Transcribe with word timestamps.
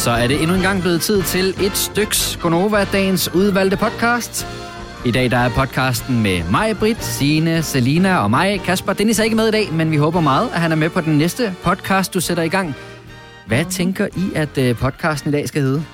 Så 0.00 0.10
er 0.10 0.26
det 0.26 0.42
endnu 0.42 0.56
en 0.56 0.62
gang 0.62 0.80
blevet 0.80 1.00
tid 1.00 1.22
til 1.22 1.66
et 1.66 1.76
styks 1.76 2.36
Gonova, 2.42 2.84
dagens 2.84 3.34
udvalgte 3.34 3.76
podcast. 3.76 4.46
I 5.06 5.10
dag 5.10 5.30
der 5.30 5.36
er 5.36 5.50
podcasten 5.50 6.22
med 6.22 6.50
mig, 6.50 6.76
Britt, 6.78 7.04
Signe, 7.04 7.62
Selina 7.62 8.16
og 8.16 8.30
mig, 8.30 8.60
Kasper. 8.60 8.92
Dennis 8.92 9.18
er 9.18 9.24
ikke 9.24 9.36
med 9.36 9.48
i 9.48 9.50
dag, 9.50 9.72
men 9.72 9.90
vi 9.90 9.96
håber 9.96 10.20
meget, 10.20 10.48
at 10.50 10.60
han 10.60 10.72
er 10.72 10.76
med 10.76 10.90
på 10.90 11.00
den 11.00 11.18
næste 11.18 11.54
podcast, 11.64 12.14
du 12.14 12.20
sætter 12.20 12.42
i 12.42 12.48
gang. 12.48 12.74
Hvad 13.46 13.64
tænker 13.64 14.06
I, 14.16 14.34
at 14.34 14.58
øh, 14.58 14.76
podcasten 14.76 15.30
i 15.30 15.32
dag 15.32 15.48
skal 15.48 15.62
hedde? 15.62 15.84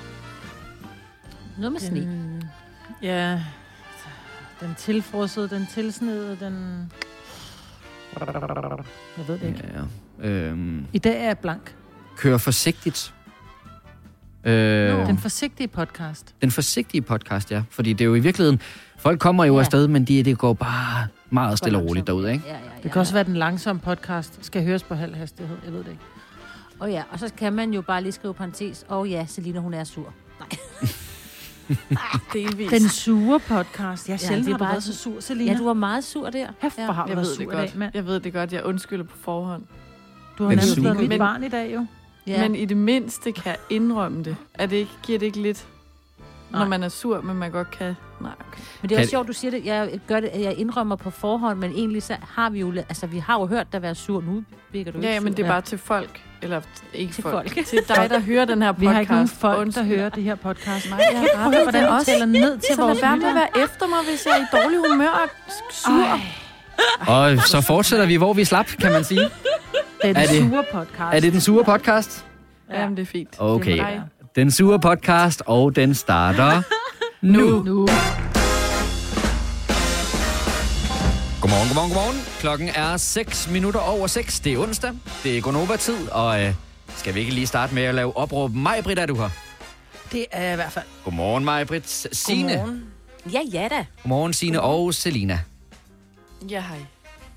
Noget 1.59 1.73
med 1.73 1.81
sne. 1.81 2.01
Den, 2.01 2.43
ja, 3.03 3.41
den 4.61 4.75
tilfrosede, 4.79 5.49
den 5.49 5.69
tilsnede, 5.75 6.37
den... 6.41 6.93
Jeg 8.19 9.29
ved 9.29 9.39
det 9.39 9.47
ikke. 9.47 9.65
Ja, 10.23 10.29
øhm, 10.29 10.87
I 10.93 10.99
dag 10.99 11.21
er 11.21 11.27
jeg 11.27 11.39
blank. 11.39 11.75
kør 12.17 12.39
forsigtigt. 12.39 13.13
Øh, 14.47 15.07
Den 15.07 15.19
forsigtige 15.19 15.69
podcast. 15.69 16.35
den 16.43 16.51
forsigtige 16.51 17.03
podcast, 17.03 17.51
ja. 17.51 17.63
Fordi 17.71 17.93
det 17.93 18.01
er 18.01 18.05
jo 18.05 18.15
i 18.15 18.21
virkeligheden... 18.21 18.61
Folk 18.99 19.21
kommer 19.21 19.45
jo 19.45 19.55
Ja. 19.55 19.61
afsted, 19.61 19.89
men 19.89 20.05
de, 20.05 20.23
det 20.23 20.39
går 20.39 20.53
bare 20.53 21.07
meget 21.31 21.59
stille 21.59 21.79
og 21.79 21.85
roligt 21.85 22.07
derude, 22.07 22.33
ikke? 22.33 22.45
Ja, 22.47 22.53
ja, 22.53 22.59
ja. 22.59 22.83
Det 22.83 22.93
kan 22.93 23.01
også 23.01 23.13
være, 23.13 23.21
at 23.21 23.27
den 23.27 23.37
langsomme 23.37 23.81
podcast 23.81 24.39
skal 24.45 24.65
høres 24.65 24.83
på 24.83 24.95
halv 24.95 25.15
hastighed. 25.15 25.57
Jeg 25.65 25.73
ved 25.73 25.79
det 25.85 25.91
ikke. 25.91 26.03
Og 26.79 26.91
ja, 26.91 27.03
og 27.11 27.19
så 27.19 27.31
kan 27.37 27.53
man 27.53 27.71
jo 27.75 27.81
bare 27.83 28.03
lige 28.03 28.13
skrive 28.13 28.35
parentes. 28.35 28.85
Og 28.89 29.01
oh, 29.01 29.11
ja, 29.11 29.27
Selina, 29.29 29.59
hun 29.61 29.75
er 29.75 29.85
sur. 29.85 30.13
Delvis. 32.33 32.71
Den 32.71 32.89
sure 32.89 33.41
podcast. 33.41 34.09
Jeg 34.09 34.21
Ja, 34.23 34.27
sjældent 34.27 34.47
det 34.47 34.53
er 34.53 34.55
har 34.55 34.59
bare- 34.59 34.69
været 34.73 34.83
så 34.83 34.95
sur, 34.97 35.21
Selina. 35.21 35.53
Ja, 35.53 35.59
du 35.59 35.65
var 35.65 35.73
meget 35.73 36.05
sur 36.05 36.31
der. 36.31 36.47
Hæft, 36.63 36.75
hvor 36.85 36.93
har 36.93 37.07
jeg 37.07 37.17
været 37.17 37.27
ved 37.27 37.35
sur 37.35 37.45
det 37.45 37.53
i 37.53 37.57
dag, 37.57 37.61
godt. 37.69 37.77
mand. 37.77 37.91
Jeg 37.95 38.07
ved 38.07 38.21
det 38.21 38.33
godt. 38.33 38.53
Jeg 38.53 38.65
undskylder 38.65 39.05
på 39.05 39.17
forhånd. 39.21 39.63
Du 40.39 40.43
har 40.45 40.51
nærmest 40.51 40.75
sur. 40.75 40.83
været 40.83 41.09
mit 41.09 41.19
barn 41.19 41.45
i 41.45 41.49
dag, 41.49 41.75
jo. 41.75 41.87
Ja. 42.27 42.41
Men 42.43 42.55
i 42.57 42.65
det 42.65 42.77
mindste 42.77 43.33
kan 43.33 43.43
jeg 43.47 43.57
indrømme 43.71 44.25
det. 44.25 44.37
Er 44.55 44.67
det 44.67 44.77
ikke, 44.77 44.91
giver 45.03 45.19
det 45.19 45.27
ikke 45.27 45.43
lidt, 45.43 45.65
Nej. 46.51 46.61
når 46.61 46.69
man 46.69 46.83
er 46.83 46.89
sur, 46.89 47.21
men 47.21 47.37
man 47.37 47.51
godt 47.51 47.71
kan... 47.71 47.95
Nej, 48.21 48.31
okay. 48.49 48.61
Men 48.83 48.89
det 48.89 48.95
er 48.97 48.99
også 49.01 49.11
sjovt, 49.11 49.29
du 49.29 49.33
siger 49.33 49.51
det. 49.51 49.65
Jeg, 49.65 50.01
gør 50.09 50.21
det, 50.21 50.31
jeg 50.35 50.55
indrømmer 50.59 50.97
på 50.97 51.11
forhånd, 51.11 51.59
men 51.59 51.73
egentlig 51.73 52.03
så 52.03 52.17
har 52.37 52.51
vi 52.51 52.61
jo... 52.61 52.73
Altså, 52.77 53.07
vi 53.07 53.19
har 53.19 53.39
jo 53.41 53.47
hørt 53.47 53.73
dig 53.73 53.83
være 53.83 53.95
sur. 53.95 54.21
Nu 54.21 54.45
virker 54.73 54.93
du 54.93 54.99
Ja, 54.99 55.09
ikke 55.11 55.21
men 55.25 55.33
sur. 55.33 55.37
det 55.37 55.45
er 55.45 55.49
bare 55.49 55.61
til 55.61 55.79
folk. 55.79 56.21
Eller 56.43 56.61
ikke 56.95 57.13
Til 57.15 57.23
folk. 57.23 57.35
folk. 57.55 57.67
Til 57.67 57.79
dig, 57.89 58.07
der 58.11 58.19
hører 58.21 58.45
den 58.45 58.63
her 58.63 58.73
podcast. 58.73 58.81
Vi 58.81 58.87
har 58.87 59.01
ikke 59.01 59.13
nogen 59.13 59.29
folk, 59.29 59.55
der 59.57 59.61
Undskyld. 59.63 59.85
hører 59.85 60.09
det 60.09 60.23
her 60.23 60.35
podcast. 60.35 60.91
Nej, 60.91 60.99
jeg 61.13 61.29
at 61.35 61.39
høre, 61.53 61.63
hvordan 61.63 61.89
også. 61.89 62.07
taler 62.07 62.27
ned 62.27 62.59
til 62.59 62.75
Så 62.75 62.83
vores 62.83 63.01
lad 63.01 63.09
være 63.09 63.17
med 63.17 63.27
at 63.27 63.33
lyttere. 63.35 63.51
være 63.57 63.65
efter 63.65 63.87
mig, 63.87 63.99
hvis 64.09 64.27
jeg 64.27 64.33
er 64.33 64.59
i 64.59 64.63
dårlig 64.63 64.79
humør 64.91 65.09
og 65.09 65.29
sur. 65.73 66.21
Og 67.15 67.39
så 67.39 67.61
fortsætter 67.61 68.07
vi, 68.07 68.17
hvor 68.17 68.33
vi 68.33 68.45
slap, 68.45 68.67
kan 68.67 68.93
man 68.93 69.05
sige. 69.05 69.31
Det 70.03 70.11
er 70.11 70.21
Er 70.21 70.27
den 70.27 70.43
det- 70.43 70.51
sure 70.51 70.65
podcast. 70.73 71.17
Er 71.17 71.21
det 71.21 71.33
den 71.33 71.41
sure 71.41 71.65
podcast? 71.65 72.25
Ja. 72.71 72.81
Jamen, 72.81 72.97
det 72.97 73.03
er 73.03 73.07
fint. 73.07 73.29
Okay. 73.39 73.71
Det 73.73 73.81
Hej. 73.81 73.99
Den 74.37 74.51
sure 74.51 74.81
podcast, 74.81 75.43
og 75.47 75.77
den 75.77 75.95
starter 75.95 76.63
nu. 77.23 77.63
Nu. 77.63 77.87
Godmorgen, 81.41 81.69
godmorgen, 81.69 81.91
godmorgen. 81.93 82.17
Klokken 82.41 82.69
er 82.75 82.97
6 82.97 83.51
minutter 83.51 83.81
over 83.81 84.07
6. 84.07 84.41
Det 84.41 84.53
er 84.53 84.59
onsdag. 84.59 84.93
Det 85.25 85.37
er 85.39 85.41
Gonova-tid, 85.43 86.09
og 86.09 86.43
øh, 86.45 86.55
skal 86.97 87.15
vi 87.15 87.21
ikke 87.21 87.33
lige 87.35 87.47
starte 87.47 87.75
med 87.75 87.83
at 87.83 87.95
lave 87.95 88.17
opråb? 88.17 88.55
Maj, 88.55 88.81
Britt, 88.83 88.99
er 89.01 89.07
du 89.07 89.15
her? 89.15 89.29
Det 90.13 90.27
er 90.33 90.53
i 90.53 90.57
hvert 90.57 90.73
fald. 90.73 90.85
Godmorgen, 91.05 91.45
Maj, 91.45 91.65
Britt. 91.65 92.07
Signe. 92.17 92.53
Godmorgen. 92.53 92.85
Ja, 93.33 93.41
ja 93.53 93.69
da. 93.71 93.87
Godmorgen, 94.03 94.33
Signe 94.33 94.61
og 94.61 94.95
Selina. 94.95 95.39
Ja, 96.51 96.61
hej. 96.61 96.79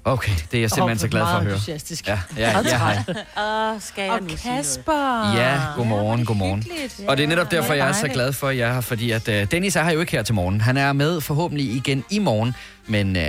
Okay, 0.05 0.31
det 0.52 0.58
er 0.58 0.61
jeg 0.61 0.72
simpelthen 0.72 1.00
så 1.00 1.08
glad 1.08 1.22
for 1.22 1.28
at 1.28 1.44
høre. 1.44 1.53
Entusiastisk. 1.53 2.08
Ja, 2.08 2.19
ja, 2.38 2.59
ja, 2.59 2.78
hej. 2.78 3.03
Åh, 3.73 3.81
skal 3.81 4.03
jeg 4.03 4.11
Og 4.14 4.23
nu? 4.23 4.30
Kasper. 4.44 5.33
Ja, 5.36 5.59
godmorgen, 5.75 6.25
godmorgen. 6.25 6.64
Hyggeligt. 6.64 7.02
Og 7.08 7.17
det 7.17 7.23
er 7.23 7.28
netop 7.28 7.52
derfor, 7.52 7.73
jeg 7.73 7.88
er 7.88 7.94
så 7.94 8.08
glad 8.08 8.33
for, 8.33 8.47
at 8.47 8.58
jeg 8.58 8.69
er 8.69 8.73
her, 8.73 8.81
fordi 8.81 9.11
at 9.11 9.28
uh, 9.28 9.33
Dennis 9.52 9.75
er 9.75 9.83
her 9.83 9.91
jo 9.91 10.00
ikke 10.00 10.11
her 10.11 10.23
til 10.23 10.36
morgen. 10.36 10.61
Han 10.61 10.78
er 10.78 10.94
med 10.94 11.22
forhåbentlig 11.22 11.66
igen 11.75 12.03
i 12.09 12.19
morgen, 12.19 12.56
men 12.88 13.16
uh, 13.16 13.22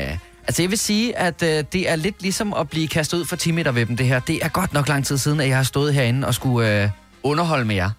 altså 0.47 0.63
jeg 0.63 0.71
vil 0.71 0.79
sige, 0.79 1.19
at 1.19 1.43
uh, 1.43 1.49
det 1.49 1.91
er 1.91 1.97
lidt 1.97 2.23
ligesom 2.23 2.55
at 2.55 2.69
blive 2.71 2.89
kastet 2.89 3.19
ud 3.19 3.25
for 3.25 3.37
10 3.37 3.51
meter 3.51 3.73
ved 3.73 3.87
dem, 3.87 3.97
det 3.97 4.07
her. 4.07 4.21
Det 4.21 4.45
er 4.45 4.49
godt 4.49 4.73
nok 4.73 4.89
lang 4.89 5.07
tid 5.07 5.19
siden, 5.19 5.41
at 5.41 5.49
jeg 5.49 5.57
har 5.57 5.63
stået 5.65 5.95
herinde 5.95 6.27
og 6.27 6.35
skulle 6.35 6.85
uh, 6.85 6.91
underholde 7.23 7.65
med 7.65 7.75
jer. 7.77 7.91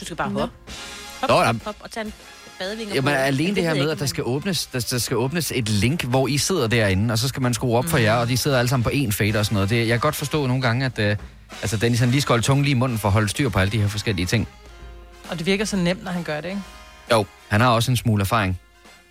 Du 0.00 0.04
skal 0.04 0.16
bare 0.16 0.30
hoppe. 0.30 0.54
Hop, 1.20 1.28
Nå, 1.30 1.34
hop, 1.36 1.46
jamen- 1.46 1.62
hop, 1.64 1.76
og 1.80 1.90
tage 1.90 2.06
en 2.06 2.12
badevinger 2.62 2.94
Jamen 2.94 3.14
på. 3.14 3.18
alene 3.18 3.54
det 3.54 3.62
her 3.62 3.74
med, 3.74 3.90
at 3.90 3.98
der 3.98 4.02
men- 4.02 4.08
skal, 4.08 4.24
åbnes, 4.24 4.66
der, 4.66 4.80
der 4.90 4.98
skal 4.98 5.16
åbnes 5.16 5.52
et 5.54 5.68
link, 5.68 6.04
hvor 6.04 6.28
I 6.28 6.38
sidder 6.38 6.66
derinde, 6.66 7.12
og 7.12 7.18
så 7.18 7.28
skal 7.28 7.42
man 7.42 7.54
skrue 7.54 7.78
op 7.78 7.84
for 7.86 7.98
jer, 7.98 8.14
og 8.14 8.28
de 8.28 8.36
sidder 8.36 8.58
alle 8.58 8.68
sammen 8.68 8.84
på 8.84 8.90
én 8.90 9.10
fader 9.10 9.38
og 9.38 9.44
sådan 9.44 9.54
noget. 9.54 9.70
Det, 9.70 9.76
jeg 9.78 9.86
kan 9.88 10.00
godt 10.00 10.14
forstå 10.16 10.46
nogle 10.46 10.62
gange, 10.62 10.84
at 10.96 10.98
uh, 10.98 11.24
altså 11.62 11.76
Dennis 11.76 12.00
han 12.00 12.10
lige 12.10 12.20
skal 12.20 12.32
holde 12.32 12.44
tungen 12.44 12.64
lige 12.64 12.70
i 12.72 12.78
munden 12.78 12.98
for 12.98 13.08
at 13.08 13.12
holde 13.12 13.28
styr 13.28 13.48
på 13.48 13.58
alle 13.58 13.72
de 13.72 13.80
her 13.80 13.88
forskellige 13.88 14.26
ting. 14.26 14.48
Og 15.30 15.38
det 15.38 15.46
virker 15.46 15.64
så 15.64 15.76
nemt, 15.76 16.04
når 16.04 16.10
han 16.10 16.22
gør 16.22 16.40
det, 16.40 16.48
ikke? 16.48 16.60
Jo, 17.12 17.24
han 17.48 17.60
har 17.60 17.68
også 17.70 17.90
en 17.90 17.96
smule 17.96 18.20
erfaring. 18.20 18.60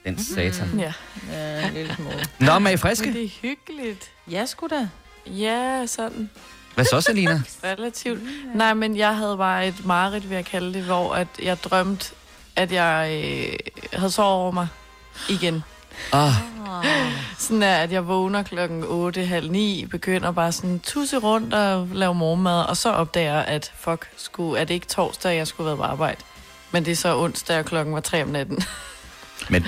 Den 0.06 0.23
satan. 0.23 0.79
Ja. 0.79 0.94
Ja, 1.31 1.68
en 1.68 1.73
lille 1.73 1.95
smule. 1.95 2.25
Nå, 2.39 2.59
med 2.59 2.72
I 2.72 2.73
Men 2.73 2.78
friske? 2.79 3.13
det 3.13 3.23
er 3.23 3.29
hyggeligt. 3.41 4.09
Ja, 4.31 4.45
sgu 4.45 4.68
da. 4.68 4.88
Ja, 5.28 5.85
sådan. 5.88 6.29
Hvad 6.75 6.85
så, 6.85 7.01
Selina? 7.01 7.41
Relativt. 7.63 8.19
Nej, 8.56 8.73
men 8.73 8.97
jeg 8.97 9.18
havde 9.18 9.38
bare 9.38 9.68
et 9.68 9.85
mareridt, 9.85 10.29
vil 10.29 10.35
jeg 10.35 10.45
kalde 10.45 10.73
det, 10.73 10.83
hvor 10.83 11.13
at 11.13 11.28
jeg 11.44 11.57
drømte, 11.63 12.06
at 12.61 12.72
jeg 12.72 13.22
øh, 13.23 13.53
havde 13.94 14.11
sovet 14.11 14.31
over 14.33 14.51
mig 14.51 14.67
igen. 15.29 15.63
Ah, 16.13 16.31
Sådan 17.38 17.63
er, 17.63 17.75
at 17.77 17.91
jeg 17.91 18.07
vågner 18.07 18.44
klokken 18.44 18.83
8, 18.88 19.25
halv 19.25 19.51
9, 19.51 19.85
begynder 19.91 20.31
bare 20.31 20.51
sådan 20.51 20.79
tusse 20.79 21.17
rundt 21.17 21.53
og 21.53 21.88
lave 21.94 22.16
morgenmad, 22.16 22.63
og 22.66 22.77
så 22.77 22.91
opdager 22.91 23.33
jeg, 23.33 23.45
at 23.45 23.71
fuck, 23.79 24.09
skulle, 24.17 24.59
er 24.59 24.66
det 24.66 24.73
ikke 24.73 24.88
torsdag, 24.88 25.35
jeg 25.38 25.47
skulle 25.47 25.67
være 25.67 25.77
på 25.77 25.83
arbejde. 25.83 26.17
Men 26.71 26.85
det 26.85 26.91
er 26.91 26.95
så 26.95 27.17
onsdag, 27.17 27.59
og 27.59 27.66
klokken 27.66 27.94
var 27.94 28.00
3 28.00 28.23
om 28.23 28.29
natten. 28.29 28.63
men, 29.50 29.66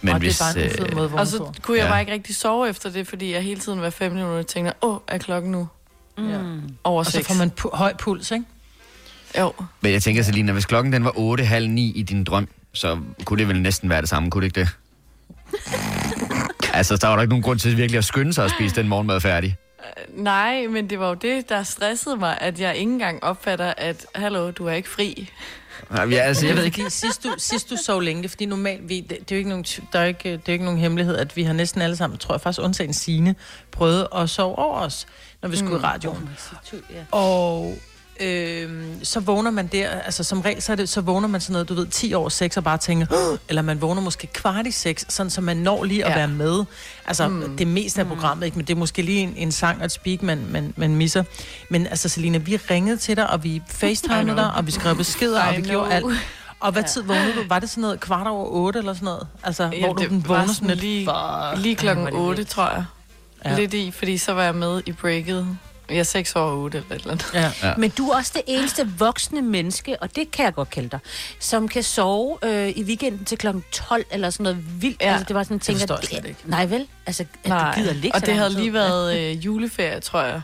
men 0.00 0.12
og 0.14 0.18
hvis... 0.18 0.38
det 0.38 0.46
er 0.46 0.54
bare 0.54 0.64
en 0.64 0.70
fed 0.70 0.86
øh, 0.90 0.96
måde, 0.96 1.10
Og 1.14 1.26
så 1.26 1.52
kunne 1.62 1.76
jeg 1.78 1.84
Ja. 1.84 1.90
bare 1.90 2.00
ikke 2.00 2.12
rigtig 2.12 2.36
sove 2.36 2.68
efter 2.68 2.90
det, 2.90 3.08
fordi 3.08 3.32
jeg 3.32 3.42
hele 3.42 3.60
tiden 3.60 3.78
hver 3.78 3.90
5 3.90 4.12
minutter 4.12 4.42
tænkte, 4.42 4.72
åh, 4.82 4.96
er 5.08 5.18
klokken 5.18 5.52
nu 5.52 5.68
Mm. 6.18 6.74
over 6.84 6.98
Og 6.98 7.06
så 7.06 7.12
6? 7.12 7.26
får 7.26 7.34
man 7.34 7.52
pu- 7.60 7.76
høj 7.76 7.94
puls, 7.96 8.30
ikke? 8.30 8.44
Jo, 9.38 9.52
Men 9.80 9.92
jeg 9.92 10.02
tænker, 10.02 10.22
Selina, 10.22 10.52
hvis 10.52 10.66
klokken 10.66 10.92
den 10.92 11.04
var 11.04 11.12
8, 11.16 11.44
halv 11.44 11.68
9 11.68 11.92
i 11.94 12.02
din 12.02 12.24
drøm, 12.24 12.48
så 12.72 12.98
kunne 13.24 13.38
det 13.38 13.48
vel 13.48 13.62
næsten 13.62 13.90
være 13.90 14.00
det 14.00 14.08
samme, 14.08 14.30
kunne 14.30 14.48
det 14.48 14.56
ikke 14.56 14.60
det? 14.60 14.68
altså, 16.78 16.96
der 16.96 17.08
var 17.08 17.16
der 17.16 17.22
ikke 17.22 17.32
nogen 17.32 17.42
grund 17.42 17.58
til 17.58 17.76
virkelig 17.76 17.98
at 17.98 18.04
skynde 18.04 18.32
sig 18.32 18.44
at 18.44 18.50
spise 18.50 18.76
den 18.76 18.88
morgenmad 18.88 19.20
færdig. 19.20 19.56
nej, 20.14 20.66
men 20.66 20.90
det 20.90 21.00
var 21.00 21.08
jo 21.08 21.14
det, 21.14 21.48
der 21.48 21.62
stressede 21.62 22.16
mig, 22.16 22.38
at 22.40 22.60
jeg 22.60 22.76
ikke 22.76 22.92
engang 22.92 23.24
opfatter, 23.24 23.74
at, 23.76 24.06
hallo, 24.14 24.50
du 24.50 24.66
er 24.66 24.72
ikke 24.72 24.88
fri. 24.88 25.30
Ja, 25.96 26.16
altså, 26.16 26.46
Jeg 26.46 26.56
ved 26.56 26.64
ikke, 26.64 26.90
sidst 26.90 27.24
du, 27.24 27.34
sidst 27.38 27.70
du 27.70 27.76
sov 27.76 28.00
længe, 28.00 28.28
fordi 28.28 28.46
normalt, 28.46 28.88
vi, 28.88 29.00
det, 29.00 29.10
det, 29.10 29.32
er 29.32 29.36
jo 29.36 29.38
ikke 29.38 29.48
nogen, 29.48 29.64
der 29.92 30.00
er 30.00 30.04
ikke, 30.04 30.32
det 30.32 30.34
er 30.34 30.40
jo 30.48 30.52
ikke 30.52 30.64
nogen 30.64 30.80
hemmelighed, 30.80 31.16
at 31.16 31.36
vi 31.36 31.42
har 31.42 31.52
næsten 31.52 31.82
alle 31.82 31.96
sammen, 31.96 32.18
tror 32.18 32.34
jeg 32.34 32.40
faktisk 32.40 32.64
undtagen 32.64 32.92
Signe, 32.92 33.34
prøvet 33.70 34.06
at 34.16 34.30
sove 34.30 34.58
over 34.58 34.76
os, 34.76 35.06
når 35.42 35.48
vi 35.48 35.56
skulle 35.56 35.78
mm. 35.78 35.84
i 35.84 35.86
radioen. 35.86 36.30
Ja. 36.72 37.04
Og 37.10 37.74
øh, 38.20 38.84
så 39.02 39.20
vågner 39.20 39.50
man 39.50 39.66
der, 39.66 39.88
altså 39.88 40.24
som 40.24 40.40
regel, 40.40 40.62
så, 40.62 40.72
er 40.72 40.76
det, 40.76 40.88
så 40.88 41.00
vågner 41.00 41.28
man 41.28 41.40
sådan 41.40 41.52
noget, 41.52 41.68
du 41.68 41.74
ved, 41.74 41.86
10 41.86 42.14
over 42.14 42.28
6 42.28 42.56
og 42.56 42.64
bare 42.64 42.78
tænker, 42.78 43.06
"Åh!" 43.30 43.38
eller 43.48 43.62
man 43.62 43.80
vågner 43.80 44.02
måske 44.02 44.26
kvart 44.26 44.66
i 44.66 44.70
6, 44.70 45.06
sådan 45.08 45.30
så 45.30 45.40
man 45.40 45.56
når 45.56 45.84
lige 45.84 46.04
at 46.04 46.10
Ja. 46.10 46.16
være 46.16 46.28
med. 46.28 46.64
Altså 47.06 47.28
mm. 47.28 47.56
det 47.56 47.66
meste 47.66 48.00
af 48.00 48.06
programmet, 48.06 48.44
ikke? 48.46 48.56
men 48.58 48.66
det 48.66 48.74
er 48.74 48.78
måske 48.78 49.02
lige 49.02 49.20
en, 49.20 49.34
en 49.36 49.52
sang 49.52 49.78
og 49.78 49.84
et 49.84 49.92
speak, 49.92 50.22
man, 50.22 50.46
man, 50.50 50.74
man 50.76 50.94
misser. 50.96 51.22
Men 51.68 51.86
altså 51.86 52.08
Selina, 52.08 52.38
vi 52.38 52.56
ringede 52.56 52.96
til 52.96 53.16
dig, 53.16 53.30
og 53.30 53.44
vi 53.44 53.62
facetimede 53.68 54.36
dig, 54.36 54.52
og 54.54 54.66
vi 54.66 54.70
skrev 54.72 54.96
beskeder, 54.96 55.42
og 55.42 55.56
vi 55.56 55.62
gjorde 55.62 55.92
alt. 55.92 56.06
Og 56.60 56.72
hvad 56.72 56.84
tid 56.84 57.02
vågnede 57.02 57.32
du? 57.34 57.40
Var 57.48 57.58
det 57.58 57.70
sådan 57.70 57.82
noget 57.82 58.00
kvart 58.00 58.26
over 58.26 58.46
8 58.48 58.78
eller 58.78 58.94
sådan 58.94 59.04
noget? 59.04 59.26
Altså, 59.42 59.70
Ja, 59.72 59.80
hvor 59.84 59.92
du 59.94 60.02
den 60.04 60.28
vågner 60.28 60.46
sådan 60.46 60.54
sådan 60.54 60.76
lige-. 60.76 61.08
Lige 61.56 61.74
klokken 61.76 62.04
Ej, 62.06 62.10
hvor 62.10 62.18
er 62.18 62.22
det 62.22 62.28
8, 62.28 62.36
vildt. 62.36 62.50
tror 62.50 62.70
jeg. 62.70 62.84
Ja. 63.44 63.50
Ja. 63.50 63.56
Lidt 63.56 63.74
i, 63.74 63.90
fordi 63.90 64.18
så 64.18 64.32
var 64.32 64.42
jeg 64.42 64.54
med 64.54 64.82
i 64.86 64.92
breaket. 64.92 65.56
Jeg 65.90 65.98
er 65.98 66.02
6 66.02 66.36
år 66.36 66.50
8 66.52 66.78
eller 66.78 66.90
et 66.96 67.00
eller 67.00 67.10
andet. 67.12 67.26
Ja. 67.34 67.68
Ja. 67.68 67.74
Men 67.78 67.90
du 67.90 68.08
er 68.08 68.16
også 68.16 68.32
det 68.34 68.42
eneste 68.46 68.88
voksne 68.98 69.42
menneske, 69.42 70.02
og 70.02 70.16
det 70.16 70.30
kan 70.30 70.44
jeg 70.44 70.54
godt 70.54 70.70
kalde 70.70 70.88
dig, 70.88 70.98
som 71.38 71.68
kan 71.68 71.82
sove 71.82 72.38
øh, 72.42 72.68
i 72.68 72.82
weekenden 72.82 73.24
til 73.24 73.38
klokken 73.38 73.64
12 73.72 74.04
eller 74.10 74.30
sådan 74.30 74.44
noget 74.44 74.82
vildt. 74.82 75.02
Ja. 75.02 75.10
Altså, 75.12 75.24
det 75.28 75.36
var 75.36 75.42
sådan, 75.42 75.54
jeg 75.54 75.60
tænker, 75.62 75.78
forstår 75.80 75.96
jeg 75.96 76.04
slet 76.04 76.24
ikke. 76.26 76.40
Nej 76.44 76.66
vel? 76.66 76.86
Altså, 77.06 77.24
at 77.44 77.48
Nej, 77.48 77.74
du 77.74 77.80
gider 77.80 77.92
ligge 77.94 78.14
og 78.14 78.26
det 78.26 78.34
havde 78.34 78.50
tid. 78.50 78.56
lige 78.58 78.72
været 78.72 79.18
øh, 79.18 79.44
juleferie, 79.46 80.00
tror 80.00 80.22
jeg. 80.22 80.40